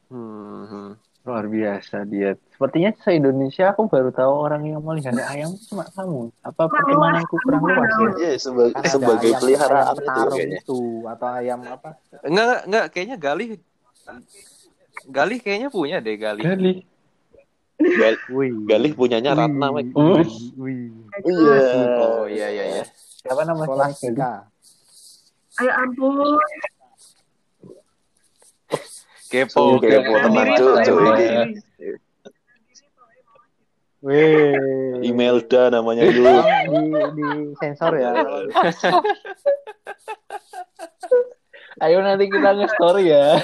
hmm, 0.10 0.64
hmm. 0.66 0.90
Luar 1.22 1.46
biasa 1.46 2.02
dia. 2.04 2.34
Sepertinya 2.50 2.90
se 2.96 3.14
Indonesia 3.14 3.70
aku 3.70 3.86
baru 3.86 4.10
tahu 4.10 4.34
orang 4.42 4.66
yang 4.66 4.82
melihara 4.82 5.22
ayam 5.28 5.54
cuma 5.64 5.86
kamu. 5.88 6.34
Apa 6.42 6.66
pertemananku 6.66 7.36
kurang 7.40 7.62
luas 7.64 7.90
ya? 7.92 8.10
Iya, 8.20 8.34
sebagai, 8.38 8.74
ada 8.74 8.90
sebagai 8.90 9.30
ayam- 9.30 9.40
peliharaan 9.40 9.86
ayam 9.86 10.02
itu 10.02 10.22
kayaknya. 10.32 10.60
itu 10.60 10.80
atau 11.06 11.28
ayam 11.32 11.60
apa? 11.64 11.90
Enggak, 12.22 12.58
enggak, 12.66 12.86
kayaknya 12.90 13.18
Galih 13.18 13.50
Galih 15.04 15.40
kayaknya 15.40 15.70
punya 15.70 15.98
deh 15.98 16.16
Galih. 16.16 16.44
Gali. 16.44 16.74
Gal- 17.80 18.22
Wih. 18.30 18.54
Galih 18.66 18.92
punyanya 18.92 19.32
Ratna. 19.32 19.68
Hmm. 19.70 20.26
Wih. 20.56 20.90
Iya. 21.20 21.58
Oh 22.00 22.26
iya 22.26 22.48
iya 22.50 22.64
iya. 22.72 22.84
Siapa 23.20 23.42
namanya? 23.44 23.68
Scholastika. 23.68 24.32
ayo 25.54 25.72
ampun 25.76 26.18
Kepo, 29.32 29.80
Kepo, 29.80 29.88
kepo 29.88 30.14
teman, 30.28 30.48
ayo 30.52 30.92
mandiri. 31.00 31.56
Wih. 34.04 35.08
Imelda 35.08 35.72
namanya. 35.72 36.04
Tolong 36.12 36.44
di, 36.68 36.82
di 37.16 37.28
sensor 37.62 37.96
ya. 37.96 38.12
Ayo 41.82 41.98
nanti 42.04 42.30
kita 42.30 42.52
nge-story 42.54 43.10
ya. 43.10 43.42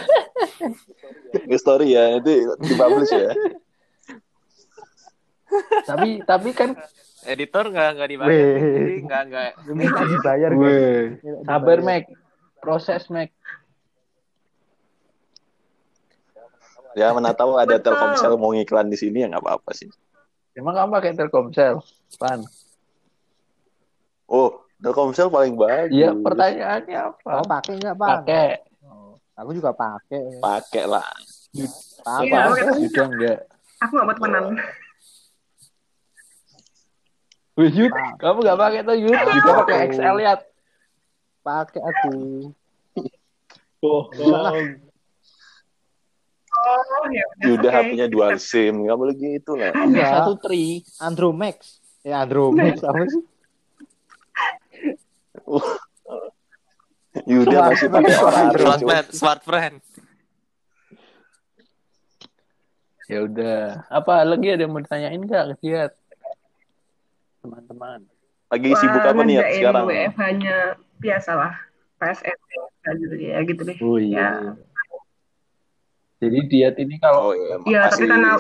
Nge 1.48 1.58
story 1.58 1.96
ya, 1.96 2.20
nanti 2.20 2.46
dipublish 2.62 3.10
ya. 3.10 3.32
tapi 5.88 6.22
tapi 6.28 6.52
kan 6.52 6.76
Editor 7.26 7.72
enggak 7.74 7.98
enggak 7.98 8.10
dibayar. 8.14 8.30
Weh. 8.30 8.60
Jadi 8.62 8.94
enggak 9.02 9.22
enggak. 9.26 9.52
Minta 9.74 10.04
dibayar 10.06 10.52
sabar. 11.48 11.78
Mac. 11.82 12.04
Proses 12.62 13.10
Mac. 13.10 13.34
Ya 16.98 17.14
mana 17.14 17.30
tahu 17.30 17.62
ada 17.62 17.78
Betul. 17.78 17.94
Telkomsel 17.94 18.34
mau 18.42 18.50
ngiklan 18.58 18.90
di 18.90 18.98
sini 18.98 19.22
ya 19.22 19.30
nggak 19.30 19.46
apa-apa 19.46 19.70
sih. 19.78 19.86
Emang 20.58 20.74
kamu 20.74 20.90
pakai 20.98 21.14
Telkomsel? 21.14 21.78
Pan. 22.18 22.42
Oh, 24.26 24.66
Telkomsel 24.82 25.30
paling 25.30 25.54
bagus. 25.54 25.94
Iya, 25.94 26.18
pertanyaannya 26.18 26.98
apa? 26.98 27.30
Kamu 27.38 27.46
pakai 27.46 27.74
nggak 27.78 27.96
pak? 28.02 28.10
Pakai. 28.10 28.50
Oh, 28.82 29.14
aku 29.38 29.50
juga 29.54 29.78
pakai. 29.78 30.42
Pakai 30.42 30.84
lah. 30.90 31.06
Iya, 31.54 31.70
Pakai. 32.02 32.34
pakai. 32.34 32.82
Sudah 32.90 33.06
enggak. 33.14 33.40
Aku 33.86 33.92
nggak 33.94 34.08
mau 34.10 34.16
temenan. 34.18 34.46
Wih, 37.58 37.74
Yud, 37.74 37.90
kamu 38.22 38.46
gak 38.46 38.60
pakai 38.62 38.86
tuh 38.86 38.94
Yud, 39.02 39.18
juga 39.18 39.66
pakai 39.66 39.90
XL 39.90 40.16
lihat. 40.22 40.40
Pakai 41.42 41.82
aku. 41.82 42.10
Oh, 43.82 44.06
Oh, 46.58 47.06
ya 47.14 47.24
udah. 47.24 47.46
Yuda 47.46 47.70
oke. 47.70 47.76
HP-nya 47.78 48.08
dual 48.10 48.34
SIM, 48.42 48.74
nggak 48.88 48.98
boleh 48.98 49.16
gitu 49.16 49.54
lah. 49.54 49.72
Enggak. 49.78 50.10
satu 50.10 50.34
tri. 50.42 50.82
Andromax. 50.98 51.80
Ya 52.02 52.26
Andromax 52.26 52.82
apa 52.82 53.06
sih? 53.06 53.24
Yuda 57.32 57.58
masih 57.74 57.88
pakai 57.90 58.14
orang 58.22 58.54
Smart 58.54 58.82
friend, 58.82 59.08
smart 59.10 59.42
friend. 59.42 59.76
Ya 63.08 63.24
udah, 63.24 63.88
apa 63.88 64.28
lagi 64.28 64.52
ada 64.52 64.68
yang 64.68 64.76
mau 64.76 64.84
ditanyain 64.84 65.16
nggak 65.16 65.56
ke 65.56 65.64
dia? 65.64 65.88
Teman-teman. 67.40 68.04
Lagi 68.52 68.68
sibuk 68.76 69.04
apa 69.04 69.22
nih 69.24 69.36
ya 69.40 69.44
sekarang? 69.56 69.84
WFH-nya 69.88 70.58
biasalah. 71.00 71.54
PSN 71.98 72.38
gitu 73.02 73.16
ya 73.18 73.38
gitu 73.42 73.62
deh. 73.66 73.78
Oh 73.82 73.98
Ya. 73.98 74.54
Jadi 76.18 76.40
diet 76.50 76.76
ini 76.82 76.96
kalau 76.98 77.30
Oh 77.30 77.34
iya, 77.38 77.56
Iya, 77.62 77.82
tapi 77.94 78.06
masih 78.06 78.08
karena 78.10 78.32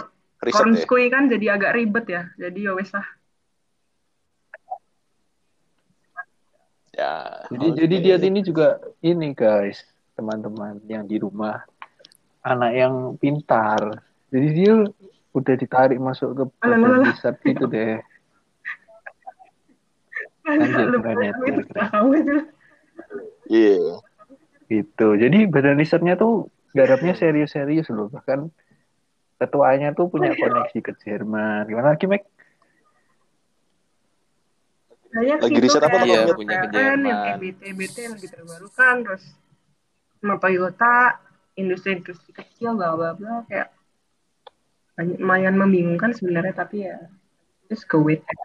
riset 0.42 0.58
ya. 0.58 0.62
Konskui 0.66 1.06
kan 1.14 1.24
jadi 1.30 1.46
agak 1.54 1.72
ribet 1.78 2.06
ya. 2.10 2.24
Jadi 2.42 2.60
ya 2.66 2.72
wes 2.74 2.90
lah. 2.94 3.08
Ya. 6.98 7.46
jadi 7.54 7.68
oke. 7.70 7.78
jadi 7.78 7.96
diet 8.02 8.24
ini 8.26 8.40
juga 8.42 8.82
ini 9.06 9.30
guys, 9.38 9.86
teman-teman 10.18 10.82
yang 10.90 11.06
di 11.06 11.22
rumah 11.22 11.62
anak 12.42 12.74
yang 12.74 12.96
pintar. 13.22 14.02
Jadi 14.34 14.48
dia 14.58 14.74
udah 15.38 15.56
ditarik 15.62 16.02
masuk 16.02 16.34
ke 16.34 16.44
badan 16.58 17.06
riset 17.06 17.38
gitu 17.46 17.70
deh. 17.70 18.02
Lanjut, 20.48 21.04
keren 21.04 21.18
ya, 21.22 21.32
itu 21.36 21.62
keren. 21.70 22.06
itu. 22.18 22.36
Iya. 23.52 24.02
Gitu. 24.68 25.08
Jadi 25.22 25.40
badan 25.48 25.78
risetnya 25.78 26.18
tuh 26.18 26.50
garapnya 26.72 27.14
serius-serius 27.14 27.88
loh. 27.90 28.08
Bahkan 28.08 28.50
ketuanya 29.38 29.92
tuh 29.92 30.08
punya 30.08 30.34
koneksi 30.34 30.80
ke 30.82 30.92
Jerman. 30.98 31.66
Gimana 31.66 31.94
lagi, 31.94 32.06
Mek? 32.06 32.24
Banyak 35.08 35.38
Lagi 35.40 35.58
riset 35.58 35.82
apa? 35.82 35.98
PLN, 35.98 36.36
Punya 36.36 36.56
ke 36.60 36.68
yang 36.68 37.00
Jerman. 37.00 37.16
kayak 37.18 37.38
BT, 37.40 37.62
BT 37.74 37.98
lagi 38.08 38.28
terbarukan 38.28 38.96
terus 39.02 39.24
sama 40.18 40.36
Toyota, 40.36 40.98
industri-industri 41.56 42.32
kecil 42.34 42.76
bla 42.76 42.94
bla 42.94 43.12
bla 43.14 43.42
kayak 43.48 43.72
banyak- 44.94 45.18
lumayan 45.18 45.56
membingungkan 45.56 46.12
sebenarnya 46.12 46.54
tapi 46.54 46.84
ya 46.84 46.98
just 47.66 47.86
go 47.86 47.98
with 48.00 48.20
it. 48.20 48.40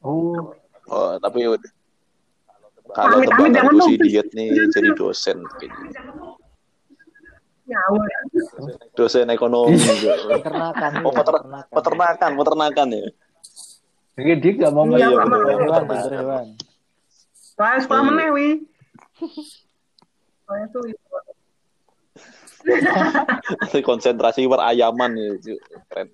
Oh, 0.00 0.56
Oh, 0.84 1.14
tapi 1.16 1.46
udah. 1.46 1.70
Kalau 2.90 3.22
gue 3.22 3.48
dong. 3.48 3.80
sih 3.86 3.96
diet 3.96 4.28
nih 4.32 4.50
jadi 4.68 4.90
dosen 4.92 5.40
kayaknya. 5.52 5.94
Ngawur. 7.72 8.06
Dosen 8.92 9.28
ekonomi. 9.28 9.76
juga. 9.76 10.14
Peternakan. 10.36 10.90
Oh, 11.00 11.08
ya, 11.08 11.16
peter- 11.16 11.42
peternakan, 11.70 12.30
peternakan 12.36 12.88
ya. 12.90 13.06
jadi 14.12 14.32
dia 14.36 14.52
nggak 14.54 14.72
mau 14.72 14.84
Iya, 14.84 15.08
ngeliat. 15.08 15.08
Hewan, 15.08 16.46
Iya. 17.88 18.00
meneh 18.04 18.28
wi. 18.30 18.48
Soalnya 20.44 20.66
tuh 20.68 20.82
itu. 20.84 21.00
Konsentrasi 23.82 24.44
perayaman 24.44 25.10
ya. 25.14 25.30
Keren. 25.88 26.08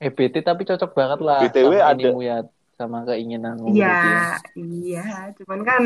EBT 0.00 0.40
tapi 0.40 0.64
cocok 0.64 0.90
banget 0.90 1.20
lah 1.20 1.44
BTW 1.44 1.72
ada- 1.76 2.10
Muyat. 2.10 2.46
Sama 2.80 3.04
keinginanmu 3.04 3.76
Iya, 3.76 3.92
ya. 3.92 4.24
iya. 4.56 5.04
Cuman 5.36 5.60
kan 5.60 5.82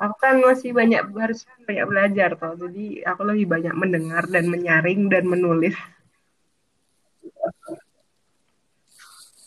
aku 0.00 0.16
kan 0.16 0.40
masih 0.40 0.72
banyak 0.72 1.04
harus 1.12 1.44
banyak 1.62 1.84
belajar 1.84 2.32
toh. 2.34 2.56
Jadi 2.56 3.04
aku 3.04 3.28
lebih 3.28 3.46
banyak 3.46 3.74
mendengar 3.76 4.24
dan 4.24 4.48
menyaring 4.48 5.12
dan 5.12 5.28
menulis. 5.28 5.76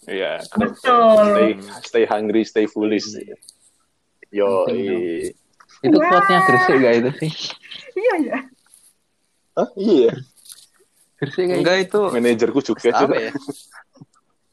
Iya. 0.05 0.43
Betul. 0.53 1.25
Stay, 1.25 1.49
stay 1.81 2.03
hungry, 2.05 2.43
stay 2.43 2.65
foolish. 2.67 3.07
Yo, 4.29 4.69
Itu 5.79 5.97
Wah. 5.97 6.07
quote-nya 6.07 6.39
Gresik 6.45 6.75
gak 6.77 6.93
itu 6.95 7.09
sih? 7.19 7.31
Iya 7.93 8.13
ya. 8.23 8.37
Hah? 9.53 9.69
Iya. 9.75 10.11
Gresik 11.17 11.45
Enggak 11.49 11.77
itu 11.83 11.99
Manajerku 12.09 12.59
juga. 12.61 12.89
apa 12.93 13.03
Cu. 13.03 13.13
ya? 13.19 13.31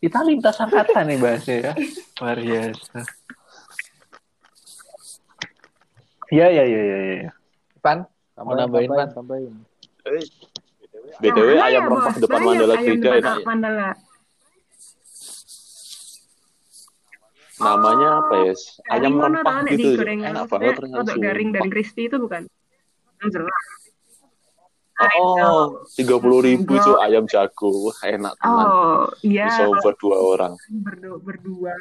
Kita 0.00 0.18
lintas 0.22 0.56
angkatan 0.56 1.04
nih 1.06 1.18
bahasnya 1.18 1.56
ya. 1.60 1.72
Luar 2.20 2.36
biasa. 2.36 3.00
Iya, 6.30 6.46
iya, 6.52 6.64
iya, 6.68 6.82
iya. 6.84 6.96
Ya. 7.26 7.30
Pan, 7.80 8.04
mau 8.36 8.52
nambahin, 8.52 8.92
Pan? 8.92 9.08
tambahin. 9.16 9.56
BTW 11.20 11.48
mana 11.56 11.64
ayam 11.68 11.82
ya, 11.84 11.88
rempah 11.88 12.14
depan 12.20 12.40
Mandala 12.44 12.76
depan 12.76 12.96
enak 13.00 13.24
ya. 13.24 13.44
Mandala. 13.44 13.90
Namanya 17.60 18.08
apa 18.20 18.34
ya? 18.46 18.52
Ayam 18.92 19.12
rempah 19.16 19.56
gitu. 19.72 19.88
Enak 20.04 20.44
banget 20.52 20.72
ternyata. 20.76 21.12
Garing 21.16 21.50
dan 21.56 21.66
crispy 21.72 22.02
itu 22.12 22.16
bukan? 22.20 22.44
Yang 23.24 23.30
jelas. 23.40 23.79
Oh, 25.00 25.80
tiga 25.96 26.20
puluh 26.20 26.44
ribu 26.44 26.76
cu 26.76 26.92
ayam 27.00 27.24
jago. 27.24 27.88
Wah, 27.88 27.98
enak 28.04 28.36
teman. 28.36 28.66
Oh, 28.68 29.02
iya. 29.24 29.48
Bisa 29.48 29.92
dua 29.96 30.16
orang. 30.20 30.52
Berdu- 30.68 31.20
berdua. 31.24 31.72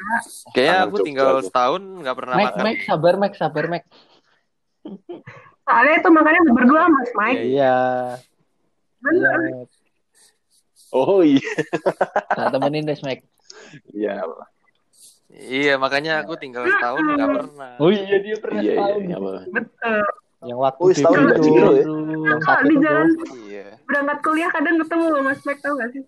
Kayaknya 0.56 0.76
aku 0.88 0.96
Jogja 0.96 1.06
tinggal 1.06 1.30
setahun 1.44 1.82
nggak 2.00 2.16
pernah 2.16 2.34
Mac, 2.40 2.44
makan. 2.48 2.62
Mac, 2.64 2.78
sabar, 2.88 3.14
Mac, 3.20 3.32
sabar, 3.36 3.64
Mac. 3.68 3.82
Soalnya 5.68 5.94
itu 6.00 6.08
makannya 6.08 6.40
berdua 6.48 6.82
Mas 6.88 7.10
Mike. 7.12 7.40
Iya. 7.44 7.78
Bener. 9.04 9.38
Iya. 9.44 9.60
Oh 10.90 11.20
iya. 11.20 11.44
Tak 12.34 12.46
temenin 12.56 12.88
deh, 12.88 12.98
Mac. 13.04 13.20
Iya. 13.92 14.14
Iya, 15.30 15.78
makanya 15.78 16.26
aku 16.26 16.34
tinggal 16.34 16.66
setahun 16.66 17.04
nggak 17.06 17.28
pernah. 17.30 17.72
Oh 17.78 17.92
iya, 17.92 18.16
dia 18.18 18.36
pernah 18.42 18.60
Iya, 18.64 18.72
iya, 18.72 18.80
setahun. 18.80 19.00
iya. 19.04 19.16
apa. 19.20 19.30
Betul. 19.52 20.02
Yang 20.40 20.58
waktu 20.58 20.80
Oh, 20.80 20.88
di 20.88 20.94
itu. 20.96 21.04
Ya? 21.04 21.84
Yang 22.26 22.40
sakit 22.42 22.64
di 22.64 22.72
itu. 22.72 22.80
jalan 22.80 23.08
Iya. 23.38 23.66
berangkat 23.84 24.18
kuliah 24.20 24.50
kadang 24.50 24.76
ketemu 24.78 25.04
loh 25.06 25.22
Mas 25.22 25.40
Mike 25.40 25.60
tau 25.60 25.74
gak 25.74 25.88
sih? 25.90 26.02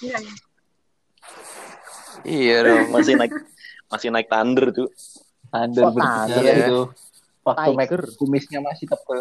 Iya, 0.00 0.16
iya. 0.24 0.34
Iya 2.24 2.56
dong. 2.62 2.84
Masih 2.90 3.14
naik 3.14 3.32
masih 3.86 4.08
naik 4.08 4.26
thunder 4.26 4.66
tuh. 4.70 4.88
Thunder 5.46 5.82
Kok 5.82 5.92
berbicara 5.92 6.32
Thunder? 6.34 6.56
itu. 6.58 6.80
Waktu 7.44 7.70
Mac 7.70 7.86
Tiger. 7.86 8.02
kumisnya 8.16 8.58
masih 8.58 8.86
tebel. 8.86 9.20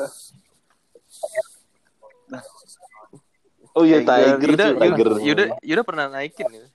Oh 3.73 3.83
iya 3.83 3.99
Tiger, 3.99 4.37
Yuda, 4.39 4.65
tuh, 4.65 4.79
Tiger. 4.79 5.07
Yuda, 5.09 5.19
Yuda, 5.19 5.43
Yuda 5.59 5.81
pernah 5.83 6.05
naikin 6.07 6.47
ya? 6.47 6.65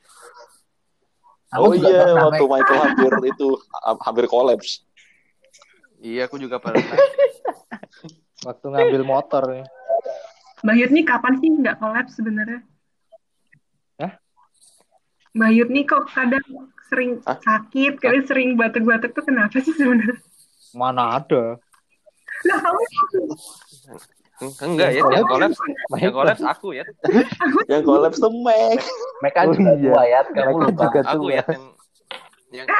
Oh 1.54 1.72
Aku 1.72 1.80
juga 1.80 1.88
iya, 1.88 2.04
waktu 2.18 2.44
Mac. 2.44 2.52
Michael 2.52 2.80
hampir 2.82 3.12
itu 3.30 3.46
ha- 3.72 4.00
hampir 4.02 4.24
kolaps. 4.26 4.84
Iya, 5.98 6.30
aku 6.30 6.38
juga 6.38 6.62
pernah. 6.62 6.82
Waktu 8.46 8.66
ngambil 8.70 9.02
motor 9.02 9.42
nih. 9.50 9.66
Mbak 10.62 10.74
Yud 10.78 10.90
nih 10.94 11.04
kapan 11.06 11.34
sih 11.38 11.48
nggak 11.54 11.78
kolaps 11.78 12.12
sebenarnya? 12.18 12.62
Hah? 13.98 14.12
Mbak 15.34 15.50
Yud 15.54 15.68
nih 15.74 15.84
kok 15.86 16.06
kadang 16.10 16.46
sering 16.90 17.18
Hah? 17.26 17.38
sakit, 17.42 17.98
kadang 17.98 18.24
sering 18.26 18.54
batuk-batuk 18.54 19.10
tuh 19.14 19.24
kenapa 19.26 19.58
sih 19.58 19.74
sebenarnya? 19.74 20.18
Mana 20.74 21.18
ada? 21.22 21.58
Lah 22.46 22.58
kamu 22.62 22.80
Enggak 24.38 24.94
ya, 24.94 25.02
yang 25.02 25.26
kolaps, 25.26 25.58
yang 25.98 26.14
kolaps 26.14 26.42
aku 26.46 26.70
ya. 26.70 26.86
Yang 27.70 27.82
kolaps 27.90 28.22
tuh 28.22 28.30
Mac. 28.30 28.78
Mac 29.18 29.32
kan 29.34 29.50
Oh 29.50 29.54
juga 29.58 29.74
iya. 29.74 29.90
tua 29.90 30.02
ya, 30.06 30.20
kamu 30.30 30.46
kan 30.46 30.70
lupa. 30.70 30.82
juga 30.86 31.00
Aku 31.10 31.26
ya 31.28 31.42
yang 31.42 31.64
yang 32.54 32.66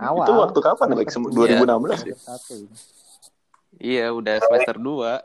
Awal. 0.00 0.26
Itu 0.26 0.32
waktu 0.38 0.58
kapan? 0.62 0.86
Sem- 1.10 1.30
2016 1.32 2.06
ya? 2.06 2.16
Iya 3.76 4.06
udah 4.14 4.36
semester 4.40 4.76
2. 4.80 5.20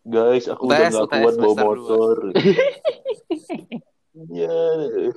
Guys, 0.00 0.48
aku 0.48 0.64
udah 0.66 0.88
UTS 0.90 1.12
kuat 1.12 1.34
bawa 1.36 1.54
motor. 1.60 2.16
Iya, 4.20 4.52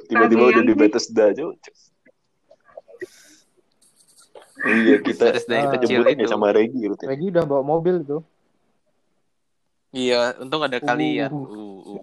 tiba-tiba 0.07 0.43
udah 0.47 0.63
di 0.63 0.73
Bethesda, 0.79 1.35
cuy. 1.35 1.59
Iya, 4.63 4.95
kita 5.03 5.25
jemputnya 5.83 6.23
itu. 6.23 6.31
sama 6.31 6.55
Regi 6.55 6.87
gitu. 6.87 6.95
Regi 7.03 7.27
udah 7.27 7.43
bawa 7.43 7.63
mobil 7.67 7.99
tuh. 8.07 8.23
Iya, 9.91 10.39
untung 10.39 10.63
ada 10.63 10.79
kalian. 10.79 11.29
Uh, 11.35 11.99
uh. 11.99 12.01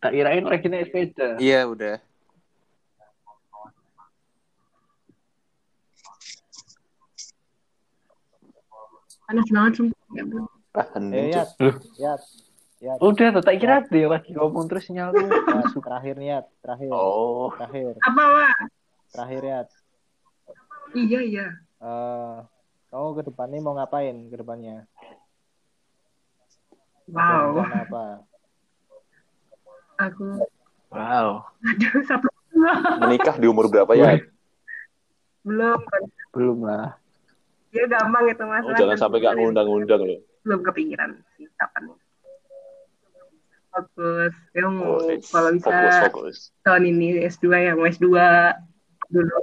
Tak 0.00 0.16
kirain 0.16 0.44
lagi 0.44 0.66
naik 0.72 0.88
sepeda. 0.88 1.36
Iya 1.36 1.68
udah. 1.68 1.96
Panas 9.24 9.48
banget 9.48 9.72
sumpah. 9.80 10.00
Ya. 10.12 11.44
Yat. 11.98 12.20
Yat. 12.84 12.98
Udah, 13.00 13.28
tuh, 13.32 13.42
tak 13.42 13.56
kira 13.56 13.80
dia 13.88 14.06
lagi 14.10 14.36
ngomong 14.36 14.68
terus 14.68 14.84
sinyal 14.84 15.14
lu 15.14 15.24
Yat. 15.24 15.46
masuk. 15.48 15.80
Terakhir 15.80 16.14
nih, 16.20 16.28
Yat. 16.36 16.46
Terakhir. 16.60 16.90
Oh, 16.92 17.48
Terakhir. 17.56 17.94
Apa, 18.04 18.22
Wak? 18.28 18.56
Terakhir, 19.14 19.42
Yat. 19.42 19.68
Iya, 20.94 21.20
iya. 21.24 21.46
Eh, 21.80 22.36
kamu 22.92 23.08
ke 23.16 23.22
depannya 23.26 23.58
mau 23.58 23.74
ngapain 23.74 24.16
ke 24.28 24.36
depannya? 24.36 24.84
Wow. 27.08 27.64
Apa? 27.64 28.04
Aku, 29.94 30.42
Wow, 30.94 31.42
aduh, 31.66 32.02
satu. 32.06 32.28
menikah 33.02 33.34
di 33.34 33.50
umur 33.50 33.66
berapa 33.66 33.98
ya? 33.98 34.14
Belum. 35.42 35.78
belum 36.30 36.58
lah. 36.62 36.94
Dia 37.74 37.84
gampang 37.90 38.30
itu, 38.30 38.44
Mas. 38.46 38.62
Oh, 38.62 38.74
jangan 38.78 38.94
sampai 38.94 39.18
gak 39.18 39.34
ngundang-undang 39.34 39.98
loh. 39.98 40.20
Belum 40.46 40.60
kepikiran 40.62 41.18
sih, 41.34 41.50
kapan. 41.58 41.90
Fokus. 43.74 44.34
Yang 44.54 44.72
Oh, 44.86 45.02
kalau 45.34 45.50
bisa 45.50 45.66
fokus, 45.66 45.94
fokus. 46.06 46.36
tahun 46.62 46.94
ini 46.94 47.26
S2 47.26 47.46
yang 47.50 47.78
S2 47.82 48.06
dulu. 49.10 49.38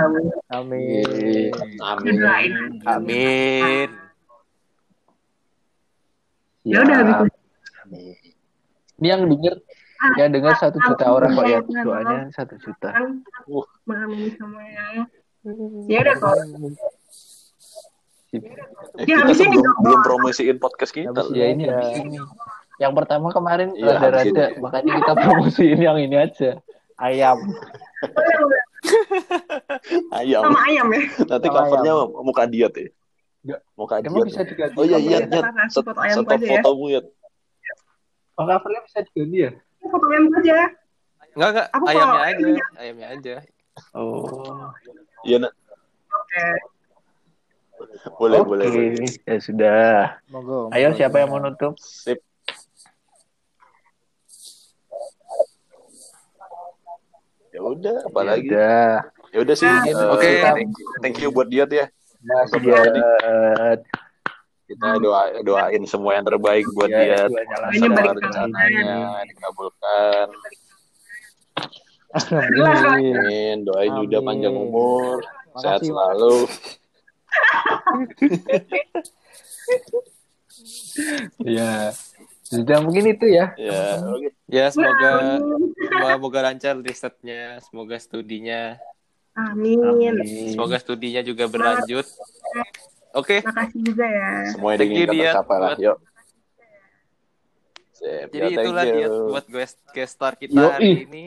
Amin. 0.00 0.32
Amin. 0.48 1.52
Amin. 1.84 2.12
Doain. 2.16 2.52
Amin. 2.88 3.88
Ya 6.64 6.78
udah 6.80 6.96
habis. 6.96 7.34
Amin. 7.84 8.16
Ini 9.02 9.06
yang 9.10 9.22
denger, 9.26 9.54
yang 10.16 10.30
denger 10.30 10.54
satu 10.56 10.78
juta 10.78 11.04
orang 11.10 11.34
kok 11.34 11.46
ya. 11.50 11.60
Doanya 11.82 12.18
satu 12.32 12.54
juta. 12.56 12.88
Uh. 13.50 13.66
mengamini 13.84 14.30
sama 14.38 14.62
ya. 14.64 15.04
Ya 15.90 15.98
udah 16.06 16.14
kok. 16.16 16.36
Ya 18.32 18.40
Kita 19.04 19.18
habis 19.20 19.38
ini 19.38 19.52
sebelum 19.52 19.60
dong. 19.62 19.76
belum 19.84 20.00
promosiin 20.02 20.56
podcast 20.56 20.88
kita. 20.90 21.12
Habis. 21.12 21.36
Ya 21.36 21.46
ini 21.48 21.68
habis 21.68 22.00
ini. 22.00 22.16
Yang 22.80 22.92
pertama 22.96 23.28
kemarin 23.28 23.76
Iya, 23.76 24.00
rada-rada, 24.00 24.46
makanya 24.56 24.92
kita 24.98 25.12
promosiin 25.22 25.78
yang 25.78 26.00
ini 26.00 26.16
aja. 26.16 26.50
Ayam. 26.96 27.36
Ayam. 30.12 30.42
Sama 30.42 30.60
ayam 30.64 30.86
ya. 30.90 31.02
Nanti 31.28 31.46
Sama 31.46 31.58
covernya 31.60 31.92
muka 32.18 32.44
diet 32.46 32.72
ya. 32.72 32.88
Enggak. 33.42 33.60
Muka 33.74 33.94
Emang 34.00 34.14
diet. 34.16 34.28
bisa 34.28 34.40
diganti? 34.42 34.76
Oh 34.78 34.84
iya 34.84 34.98
iya 34.98 35.18
Foto 35.68 35.90
iya. 35.92 36.02
ayam, 36.02 36.22
Set- 36.24 36.40
ya. 36.40 36.48
fotomu 36.56 36.84
ya. 36.88 37.00
Oh, 38.32 38.44
covernya 38.48 38.80
bisa 38.82 38.98
diganti 39.04 39.38
ya? 39.38 39.50
Foto 39.78 40.06
ayam 40.08 40.24
aja. 40.32 40.56
Enggak 41.32 41.48
enggak, 41.48 41.66
ayamnya 41.86 42.20
aja, 42.22 42.46
ayamnya 42.76 43.06
aja. 43.08 43.34
Oh. 43.92 44.72
Iya 45.22 45.36
nak. 45.40 45.52
Oke. 46.08 46.44
Boleh 48.18 48.38
Oke, 48.40 48.48
boleh. 48.48 48.66
boleh. 48.68 49.10
ya 49.26 49.36
sudah. 49.42 50.18
Monggo. 50.30 50.70
Ayo 50.70 50.90
monggo, 50.90 50.98
siapa 50.98 51.16
yang 51.22 51.30
mau 51.30 51.40
nutup? 51.42 51.74
Sip. 51.78 52.20
Ya 57.52 57.60
udah, 57.60 57.96
apalagi. 58.08 58.48
Ya 58.48 58.56
udah. 58.56 58.88
Ya 59.32 59.38
udah 59.44 59.56
sih. 59.56 59.68
Nah, 59.68 59.84
eh, 59.88 60.08
oke. 60.12 60.30
thank, 60.40 60.72
thank 61.00 61.16
you 61.20 61.28
buat 61.32 61.48
diet 61.48 61.70
ya. 61.72 61.86
Masih 62.22 62.60
buat 62.64 62.92
Kita 64.68 64.96
doa 65.04 65.36
doain 65.44 65.84
semua 65.84 66.16
yang 66.16 66.24
terbaik 66.24 66.64
buat 66.72 66.88
ya, 66.88 67.28
balik 67.28 68.24
rencananya 68.24 69.20
dikabulkan. 69.28 70.26
Amin. 72.12 73.68
Doain 73.68 73.92
juga 74.00 74.18
panjang 74.24 74.56
umur, 74.56 75.20
sehat 75.60 75.84
selalu. 75.84 76.48
Ya. 81.42 81.92
Sudah 82.42 82.84
mungkin 82.84 83.08
itu 83.08 83.26
ya. 83.26 83.56
Ya, 83.56 83.96
oke. 83.98 84.28
Ya 84.46 84.68
semoga 84.68 85.40
semoga 85.80 86.40
lancar 86.44 86.76
risetnya, 86.78 87.56
semoga 87.64 87.96
studinya, 87.96 88.76
Amin. 89.32 89.80
Amin. 89.80 90.14
semoga 90.52 90.76
studinya 90.76 91.24
juga 91.24 91.48
berlanjut. 91.48 92.04
Oke, 93.12 93.40
Makasih 93.40 93.80
juga 93.82 94.04
ya. 94.04 94.28
Semua 94.52 94.76
yang 94.76 94.80
Thank 94.80 94.88
you, 94.88 94.96
diinginkan 95.00 95.16
Dian. 95.16 95.32
tercapai 95.32 95.56
lah. 95.56 95.68
Buat- 95.70 95.80
Yuk. 95.80 95.98
Sip. 97.92 98.26
jadi 98.28 98.46
Ya, 98.46 98.56
itulah 98.58 98.84
you. 98.84 98.92
dia 98.94 99.06
buat 99.08 99.44
guest 99.46 99.76
guest 99.90 100.12
star 100.12 100.32
kita 100.34 100.52
Yoi. 100.54 100.68
hari 100.70 100.90
ini. 101.06 101.24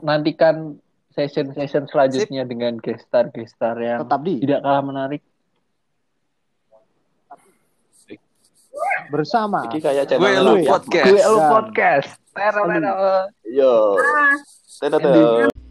Nantikan 0.00 0.78
session-session 1.18 1.90
selanjutnya 1.90 2.46
dengan 2.46 2.78
gestar 2.78 3.34
gestar 3.34 3.74
yang 3.82 4.06
Tetap 4.06 4.20
di 4.22 4.38
tidak 4.38 4.62
kalah 4.62 4.84
menarik. 4.86 5.22
bersama. 9.10 9.66
Ini 9.66 9.78
kayak 9.82 10.04
channel 10.06 10.22
Gue 10.22 10.32
lu 10.38 10.54
rakyat. 10.54 10.68
podcast. 10.70 11.06
Gue 11.08 11.22
lu 11.24 11.38
podcast. 11.50 12.08
Tero, 12.30 12.62
tero. 12.70 12.94
Yo. 13.42 13.74
Ah. 13.98 14.36
Dadah. 14.78 15.67